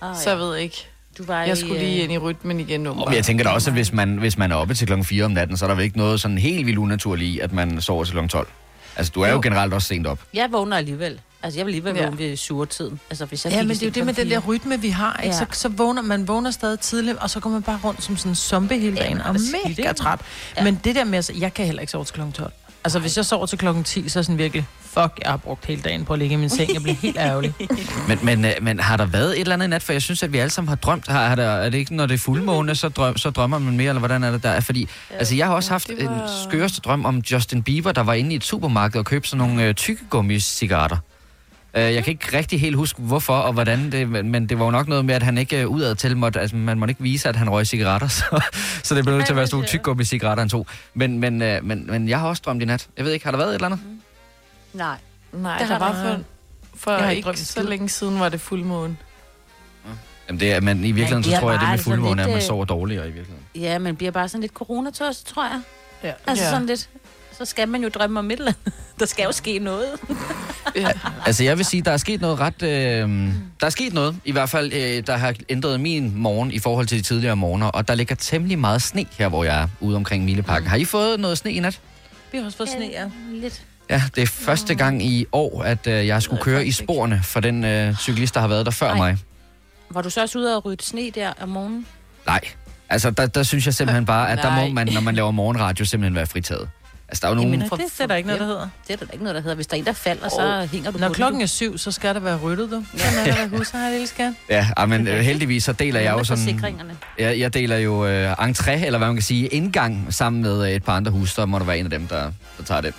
Ah, 0.00 0.16
Så 0.16 0.30
jeg 0.30 0.38
ved 0.38 0.56
ikke. 0.56 0.86
Du 1.18 1.24
var 1.24 1.42
Jeg 1.44 1.52
i, 1.52 1.60
skulle 1.60 1.74
øh, 1.74 1.80
lige 1.80 2.02
ind 2.02 2.12
i 2.12 2.18
rytmen 2.18 2.60
igen 2.60 2.80
nu. 2.80 2.90
Og 2.90 3.14
jeg 3.16 3.24
tænker 3.24 3.44
da 3.44 3.50
også, 3.50 3.70
at 3.70 3.74
hvis 3.74 3.92
man, 3.92 4.16
hvis 4.16 4.38
man 4.38 4.52
er 4.52 4.56
oppe 4.56 4.74
til 4.74 4.86
klokken 4.86 5.04
4 5.04 5.24
om 5.24 5.30
natten, 5.30 5.56
så 5.56 5.64
er 5.64 5.68
der 5.68 5.74
vel 5.74 5.84
ikke 5.84 5.98
noget 5.98 6.20
sådan 6.20 6.38
helt 6.38 6.66
vildt 6.66 6.78
unaturligt 6.78 7.28
i, 7.34 7.38
at 7.38 7.52
man 7.52 7.80
sover 7.80 8.04
til 8.04 8.12
klokken 8.12 8.28
12. 8.28 8.48
Altså, 8.96 9.12
du 9.14 9.20
er 9.20 9.28
jo, 9.28 9.34
Jo. 9.34 9.40
generelt 9.42 9.74
også 9.74 9.88
sent 9.88 10.06
op. 10.06 10.18
Jeg 10.34 10.48
vågner 10.52 10.76
alligevel. 10.76 11.20
Altså, 11.42 11.58
jeg 11.58 11.66
vil 11.66 11.70
alligevel 11.70 11.94
Ja. 11.96 12.02
vågne 12.04 12.18
ved 12.18 12.36
suretiden. 12.36 13.00
Altså, 13.10 13.24
hvis 13.24 13.44
jeg 13.44 13.52
Ja, 13.52 13.62
men 13.62 13.68
det 13.70 13.82
er 13.82 13.86
jo 13.86 13.90
det 13.92 14.06
med 14.06 14.14
den 14.14 14.30
der 14.30 14.38
rytme, 14.38 14.80
vi 14.80 14.88
har. 14.88 15.20
Ikke? 15.24 15.34
Ja. 15.36 15.38
Så, 15.38 15.46
så 15.60 15.68
vågner 15.68 16.02
man 16.02 16.28
vågner 16.28 16.50
stadig 16.50 16.80
tidligt, 16.80 17.18
og 17.18 17.30
så 17.30 17.40
går 17.40 17.50
man 17.50 17.62
bare 17.62 17.78
rundt 17.84 18.02
som 18.02 18.16
sådan 18.16 18.32
en 18.32 18.36
zombie 18.36 18.78
hele 18.80 18.96
dagen, 18.96 19.16
Ja, 19.16 19.28
og 19.28 19.34
er 19.34 19.68
mega 19.78 19.92
træt. 19.92 20.20
Ja. 20.56 20.64
Men 20.64 20.80
det 20.84 20.94
der 20.94 21.04
med, 21.04 21.18
at 21.18 21.30
jeg 21.38 21.54
kan 21.54 21.66
heller 21.66 21.80
ikke 21.80 21.90
sove 21.90 22.04
til 22.04 22.14
klokken 22.14 22.32
12. 22.32 22.52
Altså, 22.84 22.98
hvis 22.98 23.16
jeg 23.16 23.24
sover 23.24 23.46
til 23.46 23.58
klokken 23.58 23.84
10, 23.84 24.08
så 24.08 24.18
er 24.18 24.22
sådan 24.22 24.38
virkelig, 24.38 24.66
fuck, 24.82 25.12
jeg 25.22 25.30
har 25.30 25.36
brugt 25.36 25.66
hele 25.66 25.82
dagen 25.82 26.04
på 26.04 26.12
at 26.12 26.18
ligge 26.18 26.32
i 26.32 26.36
min 26.36 26.48
seng. 26.48 26.74
Jeg 26.74 26.82
bliver 26.82 26.96
helt 26.96 27.16
ærgerlig. 27.16 27.54
Men, 28.08 28.18
men, 28.22 28.44
øh, 28.44 28.52
men 28.62 28.80
har 28.80 28.96
der 28.96 29.06
været 29.06 29.30
et 29.34 29.40
eller 29.40 29.54
andet 29.54 29.70
nat? 29.70 29.82
For 29.82 29.92
jeg 29.92 30.02
synes, 30.02 30.22
at 30.22 30.32
vi 30.32 30.38
alle 30.38 30.50
sammen 30.50 30.68
har 30.68 30.76
drømt. 30.76 31.08
Har, 31.08 31.26
har 31.28 31.34
der, 31.34 31.44
er 31.48 31.68
det 31.70 31.78
ikke, 31.78 31.94
når 31.96 32.06
det 32.06 32.14
er 32.14 32.18
fuldmåne, 32.18 32.74
så, 32.74 32.88
drøm, 32.88 33.16
så 33.16 33.30
drømmer 33.30 33.58
man 33.58 33.76
mere, 33.76 33.88
eller 33.88 33.98
hvordan 33.98 34.24
er 34.24 34.30
det 34.30 34.42
der? 34.42 34.60
Fordi, 34.60 34.88
altså, 35.18 35.34
jeg 35.34 35.46
har 35.46 35.54
også 35.54 35.70
haft 35.70 35.88
var- 35.88 36.10
en 36.10 36.20
skøreste 36.50 36.80
drøm 36.80 37.04
om 37.04 37.18
Justin 37.18 37.62
Bieber, 37.62 37.92
der 37.92 38.02
var 38.02 38.14
inde 38.14 38.32
i 38.32 38.36
et 38.36 38.44
supermarked 38.44 38.98
og 38.98 39.04
købte 39.06 39.28
sådan 39.30 39.46
nogle 39.48 39.64
øh, 39.64 39.74
tykkegummi-cigaretter. 39.74 40.96
Øh, 41.74 41.82
jeg 41.94 42.04
kan 42.04 42.10
ikke 42.12 42.36
rigtig 42.36 42.60
helt 42.60 42.76
huske, 42.76 43.02
hvorfor 43.02 43.34
og 43.36 43.52
hvordan 43.52 43.92
det, 43.92 44.08
men 44.24 44.48
det 44.48 44.58
var 44.58 44.64
jo 44.64 44.70
nok 44.70 44.88
noget 44.88 45.04
med, 45.04 45.14
at 45.14 45.22
han 45.22 45.38
ikke 45.38 45.60
øh, 45.60 45.68
udad 45.68 45.94
til 45.94 46.16
måtte, 46.16 46.40
altså 46.40 46.56
man 46.56 46.78
måtte 46.78 46.90
ikke 46.92 47.02
vise, 47.02 47.28
at 47.28 47.36
han 47.36 47.50
røg 47.50 47.66
cigaretter, 47.66 48.08
så, 48.18 48.40
så 48.82 48.94
det 48.94 49.04
blev 49.04 49.14
nødt 49.16 49.26
til 49.26 49.32
at 49.32 49.36
være 49.36 49.46
sådan 49.46 49.54
nogle 49.56 49.68
tykkegummi-cigaretter, 49.68 50.40
han 50.42 50.48
tog. 50.48 50.66
Men, 50.94 51.18
men, 51.18 51.42
øh, 51.42 51.64
men, 51.64 51.86
men 51.86 52.08
jeg 52.08 52.20
har 52.20 52.28
også 52.28 52.42
drømt 52.46 52.62
i 52.62 52.64
nat. 52.64 52.88
Jeg 52.96 53.04
ved 53.04 53.12
ikke, 53.12 53.24
har 53.26 53.30
der 53.30 53.38
været 53.38 53.48
et 53.50 53.54
eller 53.54 53.66
andet? 53.66 53.80
Nej. 54.72 54.96
Nej, 55.32 55.52
Det 55.52 55.60
det 55.60 55.68
har 55.68 55.78
der 55.78 55.86
var 56.02 56.14
for, 56.14 56.22
for 56.78 56.90
Jeg 56.90 57.04
har 57.04 57.10
ikke 57.10 57.28
ikke 57.28 57.40
så 57.40 57.62
længe 57.62 57.88
siden 57.88 58.20
var 58.20 58.28
det 58.28 58.40
fuldmåne. 58.40 58.96
Jamen 60.28 60.40
det 60.40 60.52
er, 60.52 60.60
men 60.60 60.78
i 60.84 60.92
virkeligheden, 60.92 61.16
Men 61.16 61.24
så 61.24 61.30
det 61.30 61.36
er 61.36 61.40
tror 61.40 61.50
jeg, 61.50 61.60
det 61.60 61.66
bare 61.66 61.76
med 61.76 61.84
fuldmåne, 61.84 62.16
lidt, 62.16 62.26
at 62.28 62.32
man 62.32 62.42
sover 62.42 62.64
dårligere 62.64 63.02
i 63.08 63.10
virkeligheden. 63.10 63.42
Ja, 63.54 63.78
men 63.78 63.96
bliver 63.96 64.10
bare 64.12 64.28
sådan 64.28 64.40
lidt 64.40 64.52
coronatørs, 64.52 65.22
tror 65.22 65.44
jeg. 65.44 65.60
Ja. 66.04 66.12
Altså 66.26 66.44
Ja. 66.44 66.50
sådan 66.50 66.66
lidt, 66.66 66.88
så 67.46 67.50
skal 67.50 67.68
man 67.68 67.82
jo 67.82 67.88
drømme 67.88 68.18
om 68.18 68.30
et 68.30 68.38
eller 68.38 68.52
andet. 68.64 68.78
Der 69.00 69.06
skal 69.06 69.24
jo 69.24 69.32
ske 69.32 69.58
noget. 69.58 69.86
Ja. 70.76 70.88
Altså 71.26 71.44
jeg 71.44 71.56
vil 71.58 71.64
sige, 71.64 71.82
der 71.82 71.90
er 71.90 71.96
sket 71.96 72.20
noget 72.20 72.40
ret... 72.40 72.62
Øh, 72.62 72.68
der 73.60 73.66
er 73.66 73.70
sket 73.70 73.92
noget, 73.92 74.16
i 74.24 74.32
hvert 74.32 74.48
fald, 74.48 74.72
øh, 74.72 75.06
der 75.06 75.16
har 75.16 75.34
ændret 75.48 75.80
min 75.80 76.12
morgen 76.16 76.50
i 76.50 76.58
forhold 76.58 76.86
til 76.86 76.98
de 76.98 77.02
tidligere 77.02 77.36
morgener, 77.36 77.66
og 77.66 77.88
der 77.88 77.94
ligger 77.94 78.14
temmelig 78.14 78.58
meget 78.58 78.82
sne 78.82 79.06
her, 79.18 79.28
hvor 79.28 79.44
jeg 79.44 79.62
er, 79.62 79.68
ude 79.80 79.96
omkring 79.96 80.24
Mileparken. 80.24 80.68
Har 80.68 80.76
I 80.76 80.84
fået 80.84 81.20
noget 81.20 81.38
sne 81.38 81.52
i 81.52 81.60
nat? 81.60 81.80
Vi 82.32 82.38
har 82.38 82.44
også 82.44 82.56
fået 82.56 82.68
sne, 82.68 82.88
ja. 82.92 83.04
Lidt. 83.32 83.62
Ja, 83.90 84.02
det 84.14 84.22
er 84.22 84.26
første 84.26 84.74
gang 84.74 85.02
i 85.02 85.26
år, 85.32 85.62
at 85.62 85.86
øh, 85.86 86.06
jeg 86.06 86.22
skulle 86.22 86.42
køre 86.42 86.66
i 86.66 86.72
sporene 86.72 87.20
for 87.22 87.40
den 87.40 87.64
øh, 87.64 87.96
cyklist, 87.96 88.34
der 88.34 88.40
har 88.40 88.48
været 88.48 88.66
der 88.66 88.72
før 88.72 88.90
Ej. 88.90 88.96
mig. 88.96 89.18
Var 89.90 90.02
du 90.02 90.10
så 90.10 90.20
også 90.20 90.38
ude 90.38 90.56
og 90.56 90.64
rydde 90.64 90.84
sne 90.84 91.10
der 91.10 91.32
om 91.40 91.48
morgenen? 91.48 91.86
Nej, 92.26 92.40
altså 92.88 93.10
der, 93.10 93.26
der 93.26 93.42
synes 93.42 93.66
jeg 93.66 93.74
simpelthen 93.74 94.06
bare, 94.06 94.30
at 94.30 94.38
der 94.38 94.56
må 94.56 94.72
man, 94.72 94.88
når 94.92 95.00
man 95.00 95.14
laver 95.14 95.30
morgenradio, 95.30 95.84
simpelthen 95.84 96.14
være 96.14 96.26
fritaget. 96.26 96.68
Altså 97.12 97.20
der 97.20 97.26
er 97.26 97.30
jo 97.30 97.34
nogen... 97.34 97.52
Jamen, 97.52 97.68
Nej, 97.70 97.78
det, 97.84 97.92
det 97.98 98.02
er 98.02 98.06
der 98.06 98.14
ikke 98.14 98.26
noget, 98.26 98.40
der 98.40 98.46
hedder. 98.46 98.68
Det 98.88 98.92
er 98.92 98.96
der 98.96 99.12
ikke 99.12 99.24
noget, 99.24 99.34
der 99.34 99.40
hedder. 99.40 99.54
Hvis 99.54 99.66
der 99.66 99.76
er 99.76 99.78
en, 99.78 99.84
der 99.84 99.92
falder, 99.92 100.28
så 100.28 100.68
hænger 100.72 100.90
du 100.90 100.98
Når 100.98 101.08
på 101.08 101.14
klokken 101.14 101.42
er 101.42 101.46
syv, 101.46 101.78
så 101.78 101.90
skal 101.90 102.14
der 102.14 102.20
være 102.20 102.36
ryddet, 102.36 102.70
du. 102.70 102.84
Sådan 102.96 103.28
er 103.28 103.34
der 103.34 103.56
hus, 103.58 103.70
har 103.70 103.90
lille 103.90 104.06
skat. 104.06 104.32
Ja, 104.50 104.66
ah, 104.76 104.88
men 104.88 105.08
øh, 105.08 105.20
heldigvis 105.20 105.64
så 105.64 105.72
deler 105.72 106.00
jeg 106.00 106.12
jo 106.12 106.24
sådan... 106.24 106.44
forsikringerne. 106.44 106.96
Jeg, 107.18 107.38
jeg 107.38 107.54
deler 107.54 107.76
jo 107.76 108.06
øh, 108.06 108.32
entré, 108.32 108.70
eller 108.70 108.98
hvad 108.98 109.08
man 109.08 109.16
kan 109.16 109.22
sige, 109.22 109.46
indgang 109.46 110.14
sammen 110.14 110.42
med 110.42 110.64
øh, 110.64 110.70
et 110.70 110.84
par 110.84 110.96
andre 110.96 111.10
hus, 111.10 111.30
så 111.30 111.46
må 111.46 111.58
der 111.58 111.64
være 111.64 111.78
en 111.78 111.84
af 111.84 111.90
dem, 111.90 112.06
der, 112.06 112.32
der 112.58 112.64
tager 112.64 112.80
det. 112.80 112.94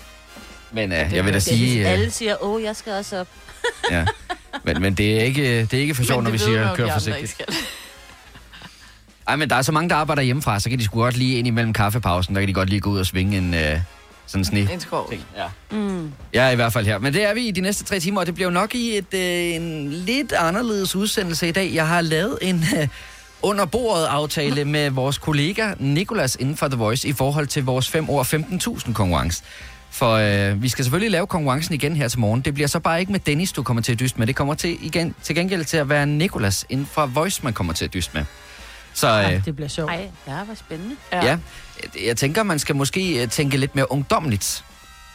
Men 0.71 0.91
øh, 0.91 1.13
jeg 1.13 1.25
vil 1.25 1.33
da 1.33 1.39
sige... 1.39 1.81
Øh, 1.81 1.91
alle 1.91 2.11
siger, 2.11 2.43
åh, 2.43 2.63
jeg 2.63 2.75
skal 2.75 2.93
også 2.93 3.19
op. 3.19 3.27
ja. 3.91 4.05
men, 4.63 4.81
men 4.81 4.93
det 4.93 5.19
er 5.19 5.23
ikke, 5.23 5.61
det 5.61 5.73
er 5.73 5.81
ikke 5.81 5.95
for 5.95 6.03
sjovt, 6.03 6.23
når 6.23 6.31
vi 6.31 6.37
siger, 6.37 6.75
kør 6.75 6.93
forsigtigt. 6.93 7.45
Ej, 9.27 9.35
men 9.35 9.49
der 9.49 9.55
er 9.55 9.61
så 9.61 9.71
mange, 9.71 9.89
der 9.89 9.95
arbejder 9.95 10.21
hjemmefra, 10.21 10.59
så 10.59 10.69
kan 10.69 10.79
de 10.79 10.83
sgu 10.83 10.99
godt 10.99 11.17
lige 11.17 11.37
ind 11.37 11.47
imellem 11.47 11.73
kaffepausen, 11.73 12.35
der 12.35 12.41
kan 12.41 12.47
de 12.47 12.53
godt 12.53 12.69
lige 12.69 12.79
gå 12.79 12.89
ud 12.89 12.99
og 12.99 13.05
svinge 13.05 13.37
en 13.37 13.53
øh, 13.53 13.79
sådan 14.27 14.45
sne. 14.45 14.59
En 14.73 14.79
skov. 14.79 15.09
ting. 15.09 15.21
Ja. 15.37 15.77
Mm. 15.77 16.11
Jeg 16.33 16.47
er 16.47 16.49
i 16.51 16.55
hvert 16.55 16.73
fald 16.73 16.85
her. 16.85 16.97
Men 16.99 17.13
det 17.13 17.23
er 17.23 17.33
vi 17.33 17.47
i 17.47 17.51
de 17.51 17.61
næste 17.61 17.83
tre 17.83 17.99
timer, 17.99 18.21
og 18.21 18.27
det 18.27 18.35
bliver 18.35 18.49
nok 18.49 18.75
i 18.75 18.97
et, 18.97 19.13
øh, 19.13 19.55
en 19.55 19.91
lidt 19.91 20.33
anderledes 20.33 20.95
udsendelse 20.95 21.47
i 21.47 21.51
dag. 21.51 21.71
Jeg 21.73 21.87
har 21.87 22.01
lavet 22.01 22.37
en 22.41 22.63
øh, 22.77 22.87
under 23.41 23.65
bordet 23.65 24.05
aftale 24.05 24.65
med 24.65 24.89
vores 24.89 25.17
kollega 25.17 25.73
Nikolas 25.79 26.35
inden 26.39 26.57
for 26.57 26.67
The 26.67 26.77
Voice 26.77 27.07
i 27.07 27.13
forhold 27.13 27.47
til 27.47 27.65
vores 27.65 27.89
5 27.89 28.09
år 28.09 28.23
15.000 28.79 28.93
konkurrence. 28.93 29.43
For 29.89 30.11
øh, 30.13 30.63
vi 30.63 30.69
skal 30.69 30.85
selvfølgelig 30.85 31.11
lave 31.11 31.27
konkurrencen 31.27 31.75
igen 31.75 31.95
her 31.95 32.07
til 32.07 32.19
morgen. 32.19 32.41
Det 32.41 32.53
bliver 32.53 32.67
så 32.67 32.79
bare 32.79 32.99
ikke 32.99 33.11
med 33.11 33.19
Dennis, 33.19 33.51
du 33.51 33.63
kommer 33.63 33.83
til 33.83 33.91
at 33.91 33.99
dyste 33.99 34.19
med. 34.19 34.27
Det 34.27 34.35
kommer 34.35 34.53
til, 34.53 34.85
igen, 34.85 35.15
til 35.23 35.35
gengæld 35.35 35.65
til 35.65 35.77
at 35.77 35.89
være 35.89 36.05
Nikolas 36.05 36.65
inden 36.69 36.85
fra 36.85 37.05
Voice, 37.05 37.43
man 37.43 37.53
kommer 37.53 37.73
til 37.73 37.85
at 37.85 37.93
dyste 37.93 38.11
med. 38.13 38.25
Så 38.93 39.07
øh, 39.07 39.13
Ej, 39.13 39.41
det 39.45 39.55
bliver 39.55 39.69
sjovt. 39.69 39.91
Ej, 39.91 40.09
ja, 40.27 40.43
hvor 40.43 40.55
spændende. 40.55 40.95
ja. 41.11 41.25
ja, 41.25 41.37
jeg 42.05 42.17
tænker, 42.17 42.43
man 42.43 42.59
skal 42.59 42.75
måske 42.75 43.21
øh, 43.23 43.29
tænke 43.29 43.57
lidt 43.57 43.75
mere 43.75 43.91
ungdommeligt 43.91 44.63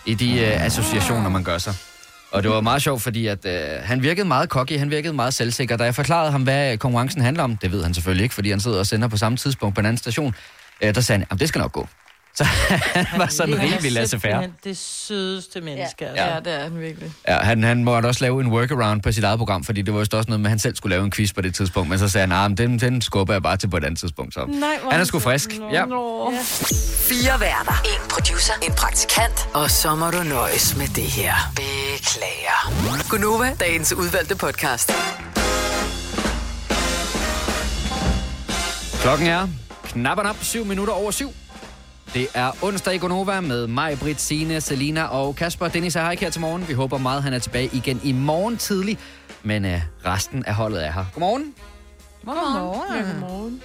i 0.06 0.14
de 0.14 0.40
øh, 0.40 0.64
associationer, 0.64 1.28
man 1.28 1.44
gør 1.44 1.58
sig. 1.58 1.74
Og 2.32 2.42
det 2.42 2.50
var 2.50 2.60
meget 2.60 2.82
sjovt, 2.82 3.02
fordi 3.02 3.26
at, 3.26 3.44
øh, 3.46 3.68
han 3.82 4.02
virkede 4.02 4.28
meget 4.28 4.48
cocky, 4.48 4.78
han 4.78 4.90
virkede 4.90 5.12
meget 5.12 5.34
selvsikker. 5.34 5.76
Da 5.76 5.84
jeg 5.84 5.94
forklarede 5.94 6.30
ham, 6.30 6.42
hvad 6.42 6.78
konkurrencen 6.78 7.20
handler 7.22 7.42
om, 7.44 7.56
det 7.56 7.72
ved 7.72 7.82
han 7.82 7.94
selvfølgelig 7.94 8.22
ikke, 8.22 8.34
fordi 8.34 8.50
han 8.50 8.60
sidder 8.60 8.78
og 8.78 8.86
sender 8.86 9.08
på 9.08 9.16
samme 9.16 9.38
tidspunkt 9.38 9.74
på 9.74 9.80
en 9.80 9.86
anden 9.86 9.98
station, 9.98 10.34
øh, 10.80 10.94
der 10.94 11.00
sagde 11.00 11.18
han, 11.18 11.26
"Jamen, 11.30 11.40
det 11.40 11.48
skal 11.48 11.58
nok 11.58 11.72
gå. 11.72 11.88
Så 12.38 12.44
han 13.10 13.18
var 13.20 13.26
sådan 13.26 13.54
Han 13.58 13.68
er 13.68 13.72
rimelig 13.72 13.92
faire. 13.92 14.06
simpelthen 14.06 14.52
Det 14.64 14.76
sødeste 14.76 15.60
menneske, 15.60 16.04
ja. 16.04 16.10
altså. 16.10 16.24
Ja, 16.24 16.40
det 16.40 16.60
er 16.60 16.62
han 16.62 16.80
virkelig. 16.80 17.12
Ja, 17.28 17.38
han, 17.38 17.62
han 17.62 17.84
måtte 17.84 18.06
også 18.06 18.24
lave 18.24 18.40
en 18.40 18.46
workaround 18.46 19.02
på 19.02 19.12
sit 19.12 19.24
eget 19.24 19.38
program, 19.38 19.64
fordi 19.64 19.82
det 19.82 19.94
var 19.94 20.00
vist 20.00 20.14
også 20.14 20.28
noget 20.30 20.40
med, 20.40 20.46
at 20.46 20.50
han 20.50 20.58
selv 20.58 20.76
skulle 20.76 20.90
lave 20.90 21.04
en 21.04 21.10
quiz 21.10 21.32
på 21.32 21.40
det 21.40 21.54
tidspunkt. 21.54 21.88
Men 21.88 21.98
så 21.98 22.08
sagde 22.08 22.22
han, 22.22 22.28
nah, 22.28 22.50
men 22.50 22.56
den, 22.58 22.78
den 22.78 23.02
skubber 23.02 23.34
jeg 23.34 23.42
bare 23.42 23.56
til 23.56 23.68
på 23.70 23.76
et 23.76 23.84
andet 23.84 24.00
tidspunkt. 24.00 24.34
Så. 24.34 24.44
Nej, 24.46 24.68
han 24.90 25.00
er 25.00 25.04
sgu 25.04 25.18
frisk. 25.18 25.50
Ja. 25.72 25.84
Fire 27.08 27.40
værter. 27.40 27.82
En 27.84 28.08
producer. 28.10 28.52
En 28.62 28.72
praktikant. 28.72 29.48
Og 29.54 29.70
så 29.70 29.94
må 29.94 30.10
du 30.10 30.22
nøjes 30.22 30.76
med 30.76 30.86
det 30.88 31.04
her. 31.04 31.34
Beklager. 31.56 33.08
Gunova, 33.10 33.50
dagens 33.60 33.92
udvalgte 33.92 34.36
podcast. 34.36 34.92
Klokken 39.02 39.26
er 39.26 39.48
knap 39.84 40.18
og 40.18 40.24
nap 40.24 40.36
7 40.42 40.64
minutter 40.64 40.92
over 40.94 41.10
7. 41.10 41.32
Det 42.14 42.26
er 42.34 42.50
onsdag 42.62 42.94
i 42.94 42.98
Gonova 42.98 43.40
med 43.40 43.66
mig, 43.66 43.98
Britt, 43.98 44.20
Signe, 44.20 44.60
Selina 44.60 45.04
og 45.04 45.36
Kasper. 45.36 45.68
Dennis 45.68 45.96
er 45.96 46.02
her 46.02 46.10
ikke 46.10 46.24
her 46.24 46.30
til 46.30 46.40
morgen. 46.40 46.68
Vi 46.68 46.72
håber 46.72 46.98
meget, 46.98 47.22
han 47.22 47.32
er 47.32 47.38
tilbage 47.38 47.70
igen 47.72 48.00
i 48.04 48.12
morgen 48.12 48.56
tidlig. 48.56 48.98
Men 49.42 49.64
øh, 49.64 49.80
resten 50.06 50.44
af 50.44 50.54
holdet 50.54 50.86
er 50.86 50.92
her. 50.92 51.04
Godmorgen. 51.14 51.54
Godmorgen. 52.24 53.04
Godmorgen. 53.20 53.62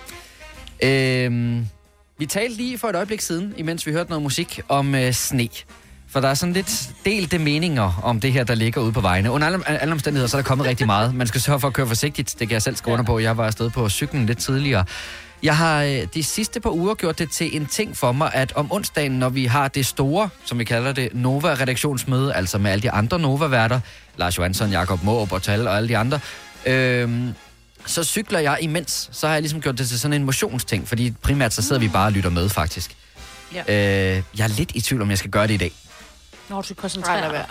Øhm, 0.84 1.68
vi 2.18 2.26
talte 2.26 2.58
lige 2.58 2.78
for 2.78 2.88
et 2.88 2.96
øjeblik 2.96 3.22
siden, 3.22 3.54
imens 3.58 3.88
vi 3.88 3.92
hørte 3.92 4.10
noget 4.10 4.24
musik, 4.24 4.62
om 4.70 4.96
øh, 4.96 5.14
sne. 5.14 5.50
For 6.10 6.20
der 6.20 6.28
er 6.28 6.34
sådan 6.34 6.54
lidt 6.54 6.90
delte 7.06 7.40
meninger 7.40 8.02
om 8.04 8.20
det 8.20 8.34
her, 8.34 8.44
der 8.44 8.56
ligger 8.56 8.82
ude 8.82 8.92
på 8.92 9.02
vejene. 9.02 9.32
Under 9.32 9.48
alle, 9.48 9.70
alle 9.70 9.92
omstændigheder, 9.92 10.28
så 10.28 10.38
er 10.38 10.42
der 10.42 10.48
kommet 10.48 10.68
rigtig 10.68 10.86
meget. 10.86 11.16
Man 11.16 11.28
skal 11.28 11.42
sørge 11.42 11.60
for 11.60 11.68
at 11.68 11.74
køre 11.74 11.88
forsigtigt. 11.88 12.36
Det 12.40 12.48
kan 12.48 12.54
jeg 12.54 12.62
selv 12.62 12.76
skrive 12.76 12.94
under 12.94 13.06
på. 13.06 13.20
Jeg 13.20 13.38
var 13.38 13.46
afsted 13.46 13.70
på 13.70 13.90
cyklen 13.90 14.26
lidt 14.26 14.38
tidligere. 14.38 14.86
Jeg 15.44 15.58
har 15.58 15.84
øh, 15.84 16.08
de 16.14 16.24
sidste 16.24 16.60
par 16.60 16.70
uger 16.70 16.96
gjort 16.96 17.20
det 17.20 17.32
til 17.32 17.56
en 17.56 17.66
ting 17.66 17.98
for 17.98 18.12
mig, 18.12 18.32
at 18.34 18.54
om 18.56 18.72
onsdagen, 18.72 19.12
når 19.12 19.30
vi 19.30 19.46
har 19.46 19.68
det 19.68 19.86
store, 19.86 20.30
som 20.46 20.60
vi 20.60 20.64
kalder 20.64 20.92
det, 20.92 21.10
Nova-redaktionsmøde, 21.14 22.34
altså 22.34 22.58
med 22.58 22.72
alle 22.72 22.82
de 22.82 22.92
andre 22.92 23.20
Nova-værter, 23.20 23.80
Lars 24.18 24.38
Johansson, 24.38 24.70
Jakob 24.70 25.04
Måb 25.04 25.32
og 25.32 25.42
Tal 25.44 25.68
og 25.68 25.78
alle 25.78 25.90
de 25.90 25.98
andre, 25.98 26.20
øhm, 26.66 27.34
så 27.86 28.04
cykler 28.04 28.40
jeg 28.40 28.58
imens. 28.62 29.10
Så 29.12 29.28
har 29.28 29.34
jeg 29.34 29.42
ligesom 29.42 29.62
gjort 29.62 29.78
det 29.78 29.88
til 29.90 30.00
sådan 30.00 30.14
en 30.14 30.24
motionsting, 30.24 30.88
fordi 30.88 31.12
primært 31.22 31.54
så 31.54 31.62
sidder 31.62 31.80
vi 31.80 31.88
bare 31.88 32.06
og 32.08 32.12
lytter 32.12 32.30
med, 32.30 32.50
faktisk. 32.50 32.96
Ja. 33.54 33.60
Øh, 34.18 34.24
jeg 34.38 34.44
er 34.44 34.48
lidt 34.58 34.72
i 34.76 34.82
tvivl, 34.82 35.02
om 35.02 35.10
jeg 35.10 35.18
skal 35.18 35.32
gøre 35.32 35.48
det 35.48 35.54
i 35.54 35.58
dag. 35.58 35.72
Når 36.50 36.58
du 36.62 36.64
skal 36.64 36.74
Nej, 36.76 36.82
koncentrere 36.82 37.16
lad 37.22 37.24
dig. 37.30 37.34
være. 37.34 37.46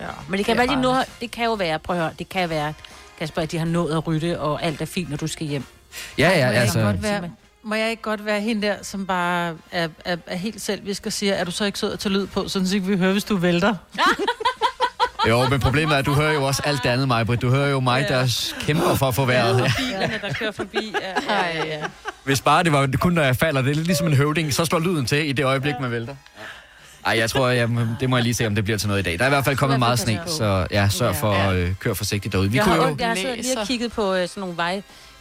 Ja. 0.00 0.06
Men 0.28 0.38
det 0.38 0.46
kan, 0.46 0.58
Det 0.58 0.68
være, 0.68 0.76
de 0.76 0.82
nu, 0.82 0.94
det 1.20 1.30
kan 1.30 1.44
jo 1.44 1.52
være, 1.52 1.78
prøv 1.78 1.96
at 1.96 2.02
høre, 2.02 2.12
det 2.18 2.28
kan 2.28 2.50
være, 2.50 2.74
Kasper, 3.18 3.42
at 3.42 3.52
de 3.52 3.58
har 3.58 3.66
nået 3.66 3.96
at 3.96 4.06
rydde, 4.06 4.40
og 4.40 4.62
alt 4.62 4.80
er 4.80 4.86
fint, 4.86 5.10
når 5.10 5.16
du 5.16 5.26
skal 5.26 5.46
hjem. 5.46 5.64
Ja, 6.18 6.28
ja, 6.28 6.46
Må 6.46 6.52
jeg, 6.52 6.60
altså... 6.62 6.78
ikke 6.78 6.90
godt 6.90 7.02
være, 7.02 7.30
må 7.62 7.74
jeg 7.74 7.90
ikke 7.90 8.02
godt 8.02 8.24
være 8.26 8.40
hende 8.40 8.66
der, 8.66 8.74
som 8.82 9.06
bare 9.06 9.54
er, 9.72 9.88
er, 10.04 10.16
er 10.26 10.36
helt 10.36 10.62
selvisk 10.62 11.06
og 11.06 11.12
siger, 11.12 11.34
er 11.34 11.44
du 11.44 11.50
så 11.50 11.64
ikke 11.64 11.78
sød 11.78 11.92
at 11.92 11.98
tage 11.98 12.12
lyd 12.12 12.26
på, 12.26 12.48
sådan 12.48 12.68
så 12.68 12.74
ikke 12.74 12.86
vi 12.86 12.96
hører, 12.96 13.12
hvis 13.12 13.24
du 13.24 13.36
vælter? 13.36 13.74
Jo, 15.28 15.48
men 15.48 15.60
problemet 15.60 15.94
er, 15.94 15.98
at 15.98 16.06
du 16.06 16.12
hører 16.12 16.32
jo 16.32 16.44
også 16.44 16.62
alt 16.64 16.82
det 16.82 16.88
andet, 16.88 17.08
mig, 17.08 17.26
Britt. 17.26 17.42
Du 17.42 17.50
hører 17.50 17.68
jo 17.70 17.80
mig, 17.80 18.06
der 18.08 18.50
kæmper 18.60 18.94
for 18.94 19.08
at 19.08 19.14
få 19.14 19.24
vejret. 19.24 19.58
Ja. 19.58 19.72
Bilerne, 19.78 20.20
der 20.22 20.32
kører 20.32 20.52
forbi. 20.52 20.94
Ja, 21.28 21.34
ja, 21.54 21.66
ja. 21.66 21.84
Hvis 22.24 22.40
bare 22.40 22.64
det 22.64 22.72
var 22.72 22.88
kun, 23.00 23.12
når 23.12 23.22
jeg 23.22 23.36
falder, 23.36 23.62
det 23.62 23.70
er 23.70 23.74
lidt 23.74 23.86
ligesom 23.86 24.06
en 24.06 24.14
høvding, 24.16 24.54
så 24.54 24.64
slår 24.64 24.78
lyden 24.78 25.06
til 25.06 25.28
i 25.28 25.32
det 25.32 25.44
øjeblik, 25.44 25.74
man 25.80 25.90
vælter. 25.90 26.14
Ej, 27.06 27.18
jeg 27.18 27.30
tror, 27.30 27.48
jeg, 27.48 27.68
det 28.00 28.10
må 28.10 28.16
jeg 28.16 28.22
lige 28.22 28.34
se, 28.34 28.46
om 28.46 28.54
det 28.54 28.64
bliver 28.64 28.78
til 28.78 28.88
noget 28.88 29.00
i 29.00 29.02
dag. 29.02 29.18
Der 29.18 29.24
er 29.24 29.28
i 29.28 29.30
hvert 29.30 29.44
fald 29.44 29.56
kommet 29.56 29.78
meget 29.78 29.98
sne, 29.98 30.20
så 30.26 30.66
ja, 30.70 30.88
sørg 30.88 31.16
for 31.16 31.32
at 31.32 31.54
øh, 31.56 31.74
køre 31.74 31.94
forsigtigt 31.94 32.32
derude. 32.32 32.50
Vi 32.50 32.56
Jeg 32.56 32.64
kunne 32.64 32.74
har, 32.82 32.88
jo... 32.88 32.96
jeg 32.98 33.08
har 33.08 33.14
siddet 33.14 33.36
lige 33.36 33.58
og 33.58 33.66
kigget 33.66 33.92
på 33.92 34.14
øh, 34.14 34.28
sådan 34.28 34.40
nogle 34.40 34.56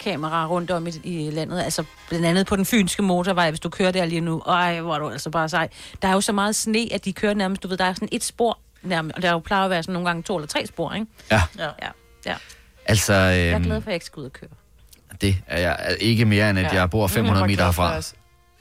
vejkameraer 0.06 0.48
rundt 0.48 0.72
om 0.72 0.88
i, 0.88 0.92
i 1.04 1.32
landet. 1.32 1.62
Altså 1.64 1.84
blandt 2.10 2.26
andet 2.26 2.48
på 2.48 2.56
den 2.56 2.66
fynske 2.66 3.02
motorvej, 3.04 3.50
hvis 3.50 3.60
du 3.60 3.70
kører 3.70 3.92
der 3.92 4.06
lige 4.06 4.22
nu. 4.22 4.40
Ej, 4.40 4.82
hvor 4.82 4.96
er 4.96 5.00
du 5.00 5.10
altså 5.10 5.30
bare 5.30 5.50
sej. 5.50 5.70
Der 6.02 6.08
er 6.08 6.14
jo 6.14 6.22
så 6.22 6.32
meget 6.32 6.56
sne, 6.56 6.88
at 6.92 7.06
de 7.06 7.14
kører 7.14 7.34
nærmest, 7.34 7.64
du 7.64 7.68
ved, 7.68 7.78
der 7.78 7.86
er 7.86 7.94
sådan 7.94 8.10
et 8.12 8.24
spor 8.24 8.60
nærmest. 8.84 9.16
Og 9.16 9.22
der 9.22 9.32
jo 9.32 9.40
plejer 9.40 9.64
at 9.64 9.70
være 9.70 9.84
sådan 9.84 9.94
nogle 9.94 10.08
gange 10.10 10.24
to 10.24 10.36
eller 10.36 10.48
tre 10.48 10.66
spor, 10.66 10.94
ikke? 10.94 11.08
Ja, 11.32 11.42
ja. 11.58 11.64
Ja, 11.66 11.90
ja. 12.26 12.36
altså... 12.86 13.14
Jeg 13.14 13.50
er 13.50 13.56
Øhm, 13.56 13.64
glad 13.64 13.82
for, 13.82 13.88
at 13.88 13.92
jeg 13.92 13.94
ikke 13.94 14.06
skal 14.06 14.20
ud 14.20 14.26
og 14.26 14.34
køre. 14.34 14.50
det 15.22 15.36
er 15.48 15.60
jeg 15.60 15.98
ikke 16.00 16.26
mere, 16.26 16.50
end 16.50 16.60
at 16.60 16.66
Ja. 16.74 16.80
jeg 16.80 16.90
bor 16.90 17.08
500 17.08 17.38
Jeg 17.44 17.48
meter 17.50 17.66
herfra. 17.66 17.92
jeg 17.94 18.04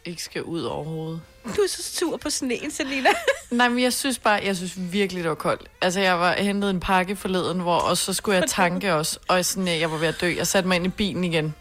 ikke 0.04 0.22
skal 0.22 0.42
ud 0.42 0.62
overhovedet. 0.62 1.20
Du 1.44 1.62
er 1.62 1.68
så 1.68 1.82
sur 1.82 2.16
på 2.16 2.30
sneen, 2.30 2.70
Selina. 2.70 3.08
Nej, 3.50 3.68
men 3.68 3.82
jeg 3.82 3.92
synes 3.92 4.18
bare, 4.18 4.40
jeg 4.44 4.56
synes 4.56 4.72
virkelig, 4.76 5.22
det 5.22 5.28
var 5.28 5.34
koldt. 5.34 5.68
Altså, 5.80 6.00
jeg 6.00 6.20
var 6.20 6.32
hentet 6.32 6.70
en 6.70 6.80
pakke 6.80 7.16
forleden, 7.16 7.60
hvor, 7.60 7.76
og 7.78 7.96
så 7.96 8.12
skulle 8.12 8.38
jeg 8.38 8.44
tanke 8.48 8.94
også, 8.94 9.18
og 9.28 9.44
sådan, 9.44 9.80
jeg 9.80 9.90
var 9.90 9.96
ved 9.96 10.08
at 10.08 10.20
dø. 10.20 10.34
Jeg 10.36 10.46
satte 10.46 10.68
mig 10.68 10.76
ind 10.76 10.86
i 10.86 10.88
bilen 10.88 11.24
igen. 11.24 11.54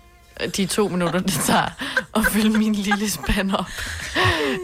De 0.57 0.65
to 0.65 0.87
minutter, 0.87 1.19
det 1.19 1.33
tager 1.33 1.69
at 2.15 2.25
fylde 2.25 2.57
min 2.57 2.75
lille 2.75 3.09
spand 3.09 3.51
op. 3.51 3.65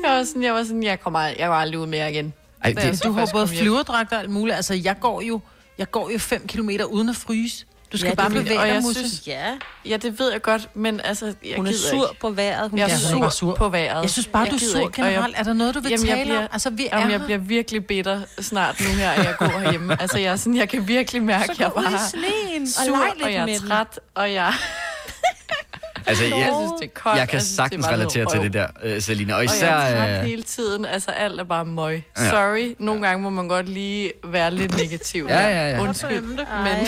Jeg 0.04 0.12
var 0.12 0.24
sådan, 0.24 0.44
jeg, 0.44 0.54
var 0.54 0.64
sådan, 0.64 0.84
jeg 0.84 1.00
kommer 1.00 1.20
jeg 1.20 1.48
går 1.48 1.54
aldrig 1.54 1.80
ud 1.80 1.88
mere 1.88 2.12
igen. 2.12 2.34
Ej, 2.64 2.72
det, 2.72 3.04
Du 3.04 3.12
har 3.12 3.30
både 3.32 3.48
flyverdragt 3.48 4.14
og 4.14 4.20
alt 4.20 4.30
muligt. 4.30 4.56
Altså, 4.56 4.74
jeg 4.74 5.00
går 5.00 5.22
jo, 5.22 5.40
jeg 5.78 5.92
går 5.92 6.10
jo 6.10 6.18
5 6.20 6.48
km 6.48 6.70
uden 6.90 7.10
at 7.10 7.16
fryse. 7.16 7.66
Du 7.92 7.98
skal 7.98 8.08
Ja, 8.10 8.16
bare 8.16 8.30
det 8.30 8.38
er 8.38 8.42
bevæge 8.42 8.60
og 8.60 8.66
dig, 8.68 8.74
jeg 8.74 8.82
Musse. 8.82 9.00
synes- 9.10 9.28
Ja, 9.28 9.46
Ja, 9.86 9.98
det 9.98 10.20
ved 10.20 10.32
jeg 10.32 10.42
godt, 10.42 10.76
men 10.76 11.02
altså, 11.04 11.26
jeg 11.26 11.56
hun 11.56 11.66
er 11.68 11.72
gider 11.72 11.90
sur 11.90 12.10
ikke. 12.10 12.20
på 12.22 12.30
vejret. 12.30 12.70
Hun 12.70 12.80
Jeg 12.80 12.90
er 12.90 12.94
er 12.94 12.98
sur 12.98 13.30
sur. 13.30 13.56
på 13.56 13.70
vejret. 13.70 14.02
Jeg 14.02 14.10
synes 14.10 14.28
bare, 14.28 14.44
Jeg 14.44 14.52
du 14.52 14.56
er 14.56 14.60
sur 14.60 14.80
ikke, 14.80 15.02
og 15.02 15.06
jeg- 15.08 15.14
generelt. 15.14 15.36
Er 15.38 15.44
der 15.44 15.54
noget, 15.54 15.76
du 15.76 15.80
vil 15.80 15.90
Jamen, 15.90 16.08
jeg 16.08 16.16
tale 16.16 16.26
bliver- 16.26 16.40
om? 16.40 16.48
Altså, 16.52 16.70
vi 16.70 16.88
er 16.92 16.98
Jamen, 16.98 17.12
jeg 17.12 17.20
her. 17.20 17.26
bliver 17.26 17.40
virkelig 17.40 17.86
bitter 17.86 18.22
snart 18.40 18.80
nu 18.82 18.88
her, 18.88 19.10
at 19.12 19.26
jeg 19.26 19.36
går 19.40 19.46
herhjemme. 19.60 20.02
Altså, 20.02 20.18
jeg, 20.18 20.32
er 20.32 20.36
sådan, 20.36 20.56
jeg 20.58 20.70
kan 20.70 20.88
virkelig 20.88 21.24
mærke, 21.24 21.46
Så 21.46 21.52
at 21.52 21.60
jeg 21.60 21.72
bare 21.76 21.86
og 21.86 21.92
sur, 21.92 22.96
og 22.96 23.04
lidt 23.18 23.28
jeg 23.36 23.50
er 23.50 23.60
træt, 23.68 24.00
og 24.16 24.34
jeg, 24.34 24.54
altså, 26.08 26.24
jeg 26.24 26.32
jeg, 26.38 26.54
synes, 26.60 26.72
det 26.82 26.88
er 26.88 27.00
koldt. 27.02 27.18
jeg 27.20 27.30
kan 27.30 27.40
synes, 27.40 27.50
det 27.52 27.60
er 27.60 27.64
sagtens 27.64 27.86
noget 27.86 28.00
relatere 28.00 28.26
til 28.32 28.40
det 28.42 28.54
der, 28.54 28.68
øh, 28.84 29.02
Selina. 29.02 29.34
Og 29.34 29.38
Og 29.40 29.44
jeg 29.46 29.54
især... 29.56 29.68
er 29.76 29.96
træt 30.08 30.20
øh, 30.20 30.26
hele 30.26 30.44
tiden. 30.44 30.86
Altså, 30.86 31.12
alt 31.12 31.40
er 31.40 31.44
bare 31.44 31.66
møg. 31.66 32.04
Ja. 32.18 32.30
Sorry. 32.30 32.76
Nogle 32.80 33.02
gange 33.08 33.24
må 33.24 33.30
man 33.30 33.48
godt 33.48 33.70
lige 33.70 34.12
være 34.24 34.52
lidt 34.54 34.78
negativ. 34.78 35.26
Ja, 35.30 35.48
ja, 35.48 35.70
ja. 35.70 35.82
Undskyld. 35.82 36.22
Men 36.22 36.88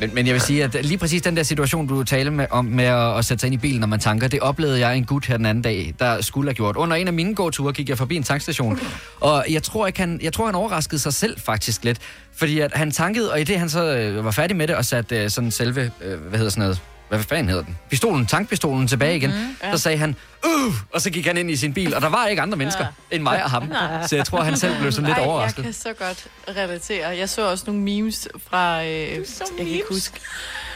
Men, 0.00 0.14
men 0.14 0.26
jeg 0.26 0.34
vil 0.34 0.40
sige, 0.40 0.64
at 0.64 0.84
lige 0.84 0.98
præcis 0.98 1.22
den 1.22 1.36
der 1.36 1.42
situation, 1.42 1.86
du 1.86 2.04
taler 2.04 2.30
med, 2.30 2.46
om 2.50 2.64
med 2.64 2.84
at, 2.84 3.18
at 3.18 3.24
sætte 3.24 3.40
sig 3.40 3.46
ind 3.46 3.54
i 3.54 3.58
bilen, 3.58 3.80
når 3.80 3.86
man 3.86 4.00
tanker, 4.00 4.28
det 4.28 4.40
oplevede 4.40 4.80
jeg 4.80 4.96
en 4.96 5.04
gut 5.04 5.26
her 5.26 5.36
den 5.36 5.46
anden 5.46 5.62
dag, 5.62 5.94
der 5.98 6.20
skulle 6.20 6.48
have 6.48 6.54
gjort. 6.54 6.76
Under 6.76 6.96
en 6.96 7.06
af 7.06 7.12
mine 7.12 7.34
gåture 7.34 7.72
gik 7.72 7.88
jeg 7.88 7.98
forbi 7.98 8.16
en 8.16 8.22
tankstation, 8.22 8.80
og 9.20 9.44
jeg 9.50 9.62
tror, 9.62 9.86
ikke, 9.86 10.00
han, 10.00 10.20
jeg 10.22 10.32
tror, 10.32 10.46
han 10.46 10.54
overraskede 10.54 10.98
sig 10.98 11.14
selv 11.14 11.40
faktisk 11.40 11.84
lidt. 11.84 11.98
Fordi 12.36 12.60
at 12.60 12.72
han 12.74 12.90
tankede, 12.90 13.32
og 13.32 13.40
i 13.40 13.44
det 13.44 13.58
han 13.58 13.68
så 13.68 13.96
øh, 13.96 14.24
var 14.24 14.30
færdig 14.30 14.56
med 14.56 14.68
det 14.68 14.76
og 14.76 14.84
satte 14.84 15.22
øh, 15.22 15.30
sådan 15.30 15.50
selve, 15.50 15.90
øh, 16.02 16.20
hvad 16.20 16.38
hedder 16.38 16.50
sådan 16.50 16.62
noget, 16.62 16.80
hvad 17.08 17.22
fanden 17.22 17.48
hedder 17.48 17.64
den? 17.64 17.78
Pistolen, 17.90 18.26
tankpistolen 18.26 18.88
tilbage 18.88 19.16
igen. 19.16 19.30
Mm, 19.30 19.56
ja. 19.62 19.72
Så 19.72 19.78
sagde 19.78 19.98
han, 19.98 20.16
uh, 20.46 20.74
og 20.94 21.00
så 21.00 21.10
gik 21.10 21.26
han 21.26 21.36
ind 21.36 21.50
i 21.50 21.56
sin 21.56 21.74
bil, 21.74 21.94
og 21.94 22.02
der 22.02 22.08
var 22.08 22.26
ikke 22.26 22.42
andre 22.42 22.58
mennesker 22.58 22.84
ja. 22.84 23.16
end 23.16 23.22
mig 23.22 23.44
og 23.44 23.50
ham. 23.50 23.72
Så 24.06 24.16
jeg 24.16 24.24
tror, 24.24 24.42
han 24.42 24.56
selv 24.56 24.78
blev 24.78 24.92
sådan 24.92 25.06
lidt 25.06 25.18
Ej, 25.18 25.24
overrasket. 25.24 25.56
jeg 25.56 25.64
kan 25.64 25.72
så 25.72 25.92
godt 25.92 26.26
relatere. 26.56 27.08
Jeg 27.08 27.28
så 27.28 27.50
også 27.50 27.64
nogle 27.66 27.82
memes 27.82 28.28
fra... 28.50 28.84
Øh, 28.84 28.88
jeg 28.88 29.20
kan 29.58 29.66
ikke 29.66 29.84
huske. 29.90 30.20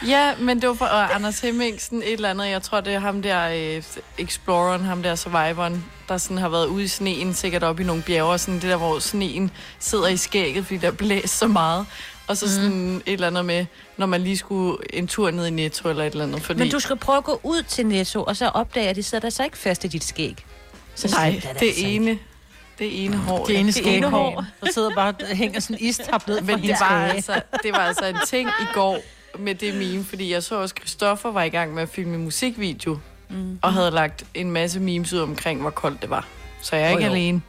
Ja, 0.07 0.35
men 0.39 0.61
det 0.61 0.69
var 0.69 0.75
fra 0.75 1.03
øh, 1.03 1.15
Anders 1.15 1.39
Hemmingsen, 1.39 1.97
et 1.97 2.13
eller 2.13 2.29
andet. 2.29 2.49
Jeg 2.49 2.61
tror, 2.61 2.81
det 2.81 2.93
er 2.93 2.99
ham 2.99 3.21
der, 3.21 3.49
øh, 3.49 3.83
Exploreren, 4.17 4.81
ham 4.81 5.03
der 5.03 5.15
Survivoren, 5.15 5.85
der 6.09 6.17
sådan 6.17 6.37
har 6.37 6.49
været 6.49 6.65
ude 6.65 6.83
i 6.83 6.87
sneen, 6.87 7.33
sikkert 7.33 7.63
op 7.63 7.79
i 7.79 7.83
nogle 7.83 8.01
bjerge, 8.01 8.37
sådan 8.37 8.53
det 8.53 8.63
der, 8.63 8.77
hvor 8.77 8.99
sneen 8.99 9.51
sidder 9.79 10.07
i 10.07 10.17
skægget, 10.17 10.65
fordi 10.65 10.77
der 10.77 10.91
blæser 10.91 11.27
så 11.27 11.47
meget. 11.47 11.85
Og 12.27 12.37
så 12.37 12.55
sådan 12.55 12.71
mm. 12.71 12.95
et 12.95 13.03
eller 13.05 13.27
andet 13.27 13.45
med, 13.45 13.65
når 13.97 14.05
man 14.05 14.21
lige 14.21 14.37
skulle 14.37 14.77
en 14.93 15.07
tur 15.07 15.31
ned 15.31 15.45
i 15.45 15.49
Netto 15.49 15.89
eller 15.89 16.03
et 16.03 16.11
eller 16.11 16.25
andet. 16.25 16.41
Fordi... 16.41 16.59
Men 16.59 16.69
du 16.69 16.79
skal 16.79 16.95
prøve 16.95 17.17
at 17.17 17.23
gå 17.23 17.39
ud 17.43 17.63
til 17.63 17.85
Netto, 17.85 18.23
og 18.23 18.37
så 18.37 18.47
opdage, 18.47 18.89
at 18.89 18.95
de 18.95 19.03
sidder 19.03 19.21
der 19.21 19.29
så 19.29 19.43
ikke 19.43 19.57
fast 19.57 19.83
i 19.83 19.87
dit 19.87 20.03
skæg. 20.03 20.45
Så 20.95 21.07
Nej, 21.07 21.29
det 21.29 21.49
altså 21.49 21.65
ikke. 21.65 21.81
ene, 21.81 22.19
det 22.79 23.05
ene 23.05 23.17
hår. 23.17 23.45
Det 23.45 23.59
ene 23.59 23.59
ene 23.59 23.71
hår. 23.73 23.81
skæghår, 23.81 24.45
der 24.61 24.71
sidder 24.71 24.95
bare 24.95 25.13
og 25.21 25.35
hænger 25.35 25.59
sådan 25.59 25.77
en 25.79 25.93
ned 26.27 26.41
Men 26.47 26.61
det 26.61 26.75
var, 26.79 27.05
altså, 27.05 27.41
det 27.63 27.71
var 27.71 27.79
altså 27.79 28.05
en 28.05 28.17
ting 28.27 28.49
i 28.49 28.65
går 28.73 28.97
med 29.39 29.55
det 29.55 29.75
meme, 29.75 30.03
fordi 30.03 30.31
jeg 30.31 30.43
så 30.43 30.55
også, 30.55 30.75
Christoffer 30.77 31.31
var 31.31 31.43
i 31.43 31.49
gang 31.49 31.73
med 31.73 31.83
at 31.83 31.89
filme 31.89 32.15
en 32.15 32.23
musikvideo, 32.23 32.99
mm. 33.29 33.59
og 33.61 33.73
havde 33.73 33.91
lagt 33.91 34.25
en 34.33 34.51
masse 34.51 34.79
memes 34.79 35.13
ud 35.13 35.19
omkring, 35.19 35.61
hvor 35.61 35.69
koldt 35.69 36.01
det 36.01 36.09
var. 36.09 36.27
Så 36.61 36.75
jeg 36.75 36.85
er 36.85 36.89
ikke 36.89 37.03
jo. 37.03 37.11
alene. 37.11 37.41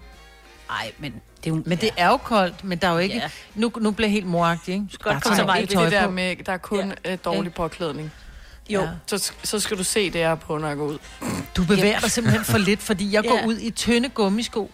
Nej, 0.81 0.93
men 0.99 1.13
det 1.13 1.47
er 1.47 1.51
jo... 1.51 1.63
Men 1.67 1.79
det 1.79 1.91
er 1.97 2.09
jo 2.09 2.17
koldt, 2.17 2.65
men 2.65 2.79
der 2.79 2.89
er 2.89 2.93
jo 2.93 2.99
ikke... 2.99 3.15
Ja. 3.17 3.31
Nu, 3.55 3.73
nu 3.81 3.91
bliver 3.91 4.07
jeg 4.09 4.13
helt 4.13 4.27
moragtig, 4.27 4.75
ikke? 4.75 4.87
Du 4.87 4.95
skal 4.95 5.13
Godt 5.13 5.23
komme 5.25 5.37
så 5.37 5.45
meget 5.45 5.61
lidt 5.61 5.71
Det 5.71 5.79
er 5.81 5.91
der 5.91 6.11
med, 6.11 6.37
der 6.37 6.53
er 6.53 6.57
kun 6.57 6.93
ja. 7.05 7.17
dårlig 7.17 7.55
påklædning. 7.55 8.13
Jo. 8.71 8.81
Ja. 8.81 8.89
Så, 9.07 9.33
så 9.45 9.61
skal 9.61 9.79
du 9.79 9.85
se 9.85 10.11
det 10.11 10.21
her 10.21 10.35
på, 10.35 10.59
når 10.59 10.69
jeg 10.69 10.77
går 10.77 10.85
ud. 10.87 10.99
Du 11.57 11.65
bevæger 11.65 12.01
dig 12.01 12.11
simpelthen 12.11 12.45
for 12.45 12.59
lidt, 12.59 12.83
fordi 12.83 13.13
jeg 13.13 13.25
går 13.25 13.39
Ja. 13.39 13.47
ud 13.47 13.59
i 13.59 13.71
tynde 13.71 14.09
gummisko. 14.09 14.71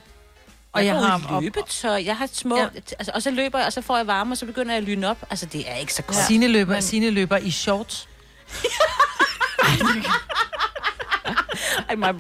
Og 0.73 0.87
jeg, 0.87 0.95
går 0.95 1.01
har 1.01 1.41
løbetøj. 1.41 2.03
Jeg 2.05 2.17
har 2.17 2.29
små... 2.33 2.57
Ja. 2.59 2.67
Altså, 2.99 3.11
og 3.15 3.23
så 3.23 3.31
løber 3.31 3.59
jeg, 3.59 3.67
og 3.67 3.73
så 3.73 3.83
får 3.83 3.97
jeg 3.97 4.07
varme, 4.07 4.33
og 4.33 4.37
så 4.37 4.47
begynder 4.47 4.71
jeg 4.73 4.79
at 4.79 4.85
lyne 4.85 5.09
op. 5.11 5.19
Altså, 5.31 5.47
det 5.47 5.71
er 5.71 5.75
ikke 5.75 5.95
så 5.95 6.03
godt. 6.03 6.17
ja. 6.19 6.27
Sine 6.27 6.49
løber, 6.49 6.73
Men- 6.73 6.83
Signe 6.83 7.11
løber 7.11 7.37
i 7.37 7.51
shorts. 7.51 8.09
Ej, 11.91 11.97
mig, 11.97 12.15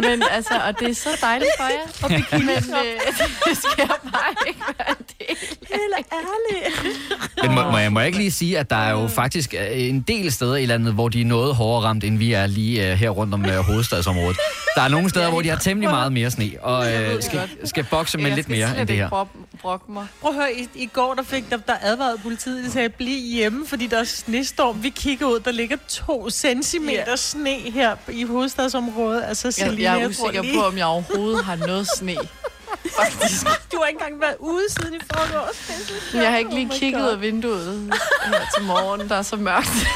Men 0.00 0.22
altså, 0.30 0.54
og 0.66 0.80
det 0.80 0.90
er 0.90 0.94
så 0.94 1.08
dejligt 1.20 1.50
for 1.58 1.64
jer. 1.64 1.86
Og 2.02 2.08
bikini. 2.08 2.44
Men 2.50 2.56
øh, 2.56 3.00
det 3.48 3.58
skal 3.58 3.88
bare 3.88 4.34
ikke 4.48 4.60
være 4.78 4.90
en 4.90 5.04
del. 5.18 5.36
Eller 5.70 5.96
ærligt. 6.12 6.96
Men 7.42 7.54
må, 7.54 7.70
må, 7.70 7.78
jeg, 7.78 7.92
må 7.92 8.00
jeg 8.00 8.06
ikke 8.06 8.18
lige 8.18 8.30
sige, 8.30 8.58
at 8.58 8.70
der 8.70 8.76
er 8.76 8.90
jo 8.90 9.08
faktisk 9.08 9.54
øh, 9.54 9.88
en 9.88 10.00
del 10.00 10.32
steder 10.32 10.56
i 10.56 10.66
landet, 10.66 10.92
hvor 10.94 11.08
de 11.08 11.20
er 11.20 11.24
noget 11.24 11.54
hårdere 11.54 11.88
ramt, 11.88 12.04
end 12.04 12.18
vi 12.18 12.32
er 12.32 12.46
lige 12.46 12.92
uh, 12.92 12.98
her 12.98 13.10
rundt 13.10 13.34
om 13.34 13.44
uh, 13.44 13.50
hovedstadsområdet. 13.50 14.36
Der 14.76 14.82
er 14.82 14.88
nogle 14.88 15.10
steder, 15.10 15.30
hvor 15.30 15.42
de 15.42 15.48
har 15.48 15.56
temmelig 15.56 15.90
meget 15.90 16.12
mere 16.12 16.30
sne, 16.30 16.50
og 16.62 16.78
uh, 16.78 17.20
skal, 17.22 17.40
skal 17.64 17.86
bokse 17.90 18.18
med 18.18 18.26
Jeg 18.26 18.36
lidt 18.36 18.48
mere 18.48 18.80
end 18.80 18.88
det 18.88 18.96
her. 18.96 19.26
Brok- 19.64 19.80
brokke 19.80 19.92
mig. 19.92 20.06
Prøv 20.20 20.30
at 20.30 20.36
høre, 20.36 20.54
i, 20.54 20.68
i 20.74 20.86
går 20.86 21.14
der 21.14 21.22
fik 21.22 21.50
der, 21.50 21.56
der 21.56 21.74
advarede 21.82 22.18
politiet, 22.18 22.64
de 22.64 22.70
sagde, 22.72 22.88
bliv 22.88 23.18
hjemme, 23.22 23.66
fordi 23.66 23.86
der 23.86 23.98
er 23.98 24.04
snestorm. 24.04 24.82
Vi 24.82 24.90
kigger 24.90 25.26
ud, 25.26 25.40
der 25.40 25.50
ligger 25.50 25.76
to 25.88 26.30
centimeter 26.30 27.04
Ja. 27.10 27.16
sne 27.16 27.50
her 27.54 27.96
i 28.08 28.24
hovedstadsområdet. 28.24 29.22
Altså, 29.24 29.48
Jeg, 29.48 29.54
Selina, 29.54 29.82
jeg 29.92 30.02
er 30.02 30.08
usikker 30.08 30.42
lige- 30.42 30.54
på, 30.58 30.64
om 30.66 30.78
jeg 30.78 30.86
overhovedet 30.86 31.44
har 31.44 31.56
noget 31.56 31.88
sne. 31.96 32.16
Faktisk. 33.00 33.46
Du 33.72 33.78
har 33.80 33.86
ikke 33.86 33.98
engang 34.00 34.20
været 34.20 34.36
ude 34.38 34.64
siden 34.70 34.94
i 34.94 34.98
forgårs. 35.12 35.70
Jeg 36.14 36.30
har 36.30 36.38
ikke 36.38 36.50
Oh 36.50 36.54
lige 36.54 36.66
my 36.66 36.72
kigget 36.72 37.02
ud 37.02 37.08
af 37.08 37.20
vinduet 37.20 37.92
her 38.26 38.40
til 38.56 38.64
morgen. 38.64 39.08
Der 39.08 39.16
er 39.16 39.22
så 39.22 39.36
mørkt. 39.36 39.86